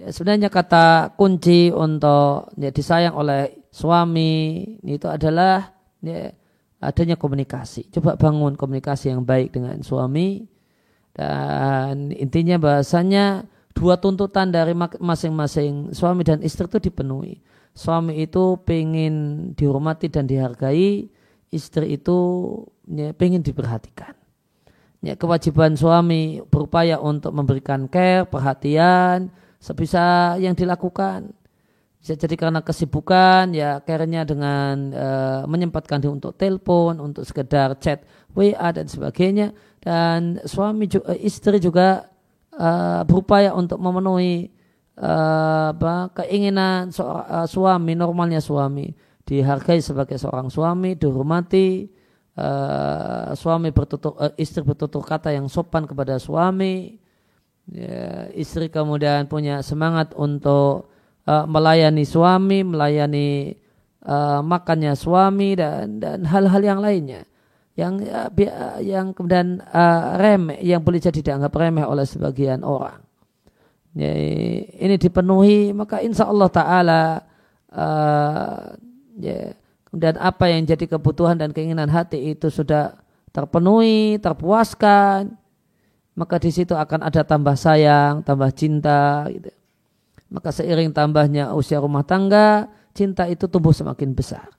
[0.00, 6.32] ya, sebenarnya kata kunci untuk ya, disayang oleh suami itu adalah ya,
[6.80, 7.92] adanya komunikasi.
[7.92, 10.48] Coba bangun komunikasi yang baik dengan suami
[11.12, 13.44] dan intinya bahasanya
[13.76, 17.44] dua tuntutan dari masing-masing suami dan istri itu dipenuhi.
[17.70, 21.06] Suami itu pengen dihormati dan dihargai,
[21.54, 22.18] istri itu
[22.88, 24.16] ya, pengen diperhatikan.
[25.00, 31.36] Ya, kewajiban suami berupaya untuk memberikan care, perhatian, sebisa yang dilakukan.
[32.00, 38.08] Bisa jadi karena kesibukan, ya care-nya dengan uh, menyempatkan diri untuk telepon, untuk sekedar chat
[38.32, 39.52] WA dan sebagainya.
[39.84, 42.08] Dan suami juga, istri juga
[42.56, 44.48] uh, berupaya untuk memenuhi
[44.96, 48.92] uh, apa, keinginan su uh, suami, normalnya suami.
[49.28, 51.84] Dihargai sebagai seorang suami, dihormati,
[52.40, 56.99] uh, suami bertutur, uh, istri bertutur kata yang sopan kepada suami.
[57.70, 60.90] Ya, istri kemudian punya semangat untuk
[61.22, 63.54] uh, melayani suami, melayani
[64.02, 67.22] uh, makannya suami dan dan hal-hal yang lainnya
[67.78, 68.28] yang uh,
[68.82, 72.98] yang kemudian uh, remeh yang boleh jadi dianggap remeh oleh sebagian orang.
[73.94, 74.12] Ya,
[74.82, 77.02] ini dipenuhi maka insya Allah Taala
[77.70, 78.74] uh,
[79.18, 79.54] ya,
[79.86, 82.98] kemudian apa yang jadi kebutuhan dan keinginan hati itu sudah
[83.30, 85.39] terpenuhi, terpuaskan,
[86.20, 89.24] maka di situ akan ada tambah sayang, tambah cinta.
[89.32, 89.48] Gitu.
[90.28, 94.52] Maka seiring tambahnya usia rumah tangga, cinta itu tumbuh semakin besar.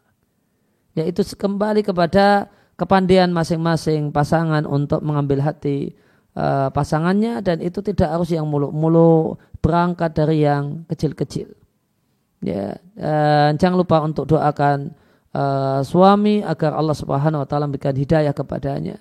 [0.98, 2.50] Yaitu kembali kepada
[2.82, 5.94] kepandian masing-masing pasangan untuk mengambil hati
[6.34, 11.54] uh, pasangannya dan itu tidak harus yang muluk-muluk berangkat dari yang kecil-kecil.
[12.42, 14.98] Ya, dan jangan lupa untuk doakan
[15.30, 18.98] uh, suami agar Allah Subhanahu wa taala memberikan hidayah kepadanya.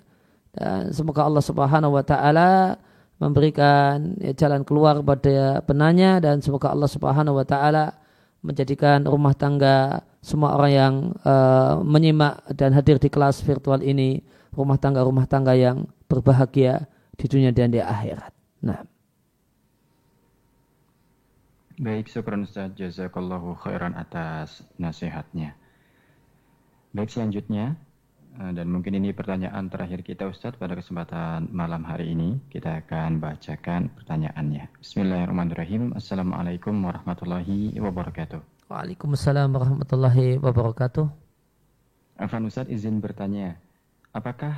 [0.50, 2.78] Dan semoga Allah Subhanahu wa taala
[3.20, 7.94] memberikan ya, jalan keluar pada penanya dan semoga Allah Subhanahu wa taala
[8.40, 14.24] menjadikan rumah tangga semua orang yang uh, menyimak dan hadir di kelas virtual ini
[14.56, 18.32] rumah tangga-rumah tangga yang berbahagia di dunia dan di akhirat.
[18.64, 18.80] Nah.
[21.80, 22.76] Baik, syukran Ustaz.
[22.76, 25.56] Jazakallahu khairan atas nasihatnya.
[26.92, 27.80] Baik, selanjutnya
[28.38, 32.38] dan mungkin ini pertanyaan terakhir kita Ustadz pada kesempatan malam hari ini.
[32.46, 34.70] Kita akan bacakan pertanyaannya.
[34.78, 35.98] Bismillahirrahmanirrahim.
[35.98, 38.38] Assalamualaikum warahmatullahi wabarakatuh.
[38.70, 41.10] Waalaikumsalam warahmatullahi wabarakatuh.
[42.22, 43.58] Afan Ustaz izin bertanya,
[44.14, 44.54] apakah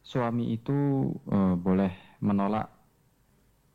[0.00, 1.92] suami itu uh, boleh
[2.24, 2.72] menolak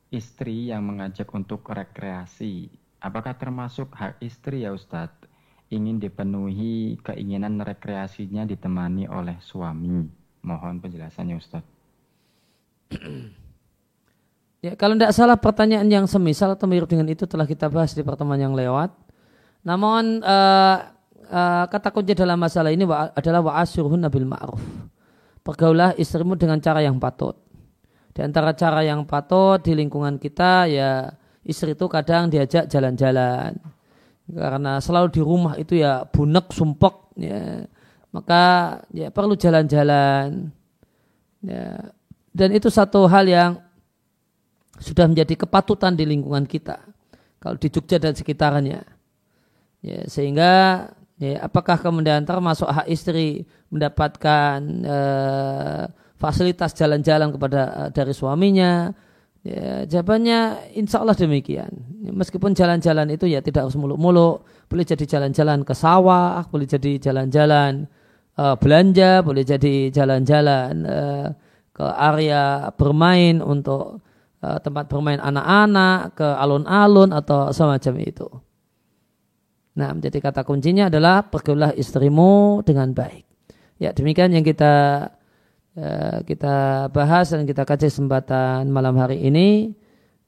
[0.10, 2.72] istri yang mengajak untuk rekreasi?
[2.98, 5.35] Apakah termasuk hak istri ya Ustadz?
[5.76, 10.07] Ingin dipenuhi keinginan rekreasinya ditemani oleh suami.
[10.39, 11.67] Mohon penjelasannya Ustadz.
[14.65, 18.07] ya, kalau tidak salah pertanyaan yang semisal atau mirip dengan itu telah kita bahas di
[18.07, 18.95] pertemuan yang lewat.
[19.67, 20.78] Namun uh,
[21.28, 24.63] uh, kata kunci dalam masalah ini adalah wa asyurhun nabil ma'ruf.
[25.43, 27.36] Pergaulah istrimu dengan cara yang patut.
[28.15, 31.11] Di antara cara yang patut di lingkungan kita ya
[31.43, 33.74] istri itu kadang diajak jalan-jalan.
[34.26, 37.65] Karena selalu di rumah itu ya bunek, sumpek ya.
[38.09, 38.43] Maka
[38.95, 40.49] ya perlu jalan-jalan.
[41.45, 41.93] Ya.
[42.36, 43.51] Dan itu satu hal yang
[44.82, 46.84] sudah menjadi kepatutan di lingkungan kita.
[47.39, 48.82] Kalau di Jogja dan sekitarnya.
[49.86, 50.51] Ya, sehingga
[51.21, 55.86] ya, apakah kemudian termasuk hak istri mendapatkan uh,
[56.17, 58.89] fasilitas jalan-jalan kepada uh, dari suaminya?
[59.46, 61.70] Ya, jawabannya insya Allah demikian.
[62.02, 66.98] Ya, meskipun jalan-jalan itu ya tidak harus muluk-muluk, boleh jadi jalan-jalan ke sawah, boleh jadi
[66.98, 67.86] jalan-jalan
[68.41, 71.28] uh, belanja, boleh jadi jalan-jalan uh,
[71.70, 74.02] ke area bermain untuk
[74.41, 78.26] uh, tempat bermain anak-anak, ke alun-alun atau semacam itu.
[79.78, 83.30] Nah, menjadi kata kuncinya adalah pergaulah istrimu dengan baik.
[83.78, 85.06] Ya, demikian yang kita
[85.78, 89.76] uh, kita bahas dan kita kaji kesempatan malam hari ini.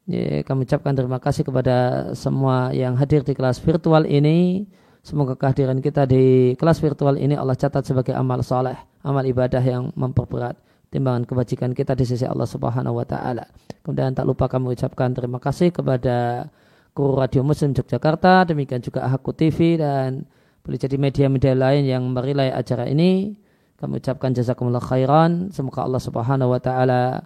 [0.08, 4.64] Ya, kami ucapkan terima kasih kepada semua yang hadir di kelas virtual ini.
[5.04, 9.92] Semoga kehadiran kita di kelas virtual ini Allah catat sebagai amal soleh, amal ibadah yang
[9.96, 10.56] memperberat
[10.92, 13.48] timbangan kebajikan kita di sisi Allah Subhanahu wa taala.
[13.84, 16.48] Kemudian tak lupa kami ucapkan terima kasih kepada
[16.96, 20.26] Guru Radio Muslim Yogyakarta, demikian juga Haku TV dan
[20.64, 23.38] boleh jadi media-media lain yang merilai acara ini.
[23.78, 25.54] Kami ucapkan jazakumullah khairan.
[25.54, 27.22] Semoga Allah Subhanahu wa taala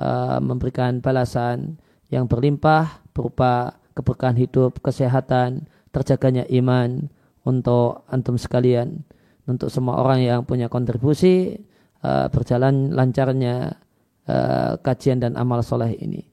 [0.00, 1.76] uh, memberikan balasan
[2.08, 7.12] yang berlimpah berupa keberkahan hidup, kesehatan, terjaganya iman
[7.44, 9.04] untuk antum sekalian,
[9.44, 11.60] untuk semua orang yang punya kontribusi
[12.00, 13.76] uh, berjalan lancarnya
[14.24, 16.24] uh, kajian dan amal soleh ini.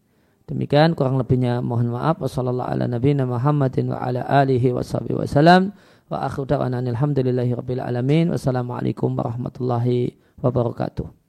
[0.47, 2.24] Demikian kurang lebihnya mohon maaf.
[2.24, 5.76] Wassalamualaikum warahmatullahi wa ala alihi wasallam.
[6.08, 8.32] Wa akhiru da'wana alhamdulillahi rabbil alamin.
[8.32, 11.26] Wassalamualaikum warahmatullahi wabarakatuh.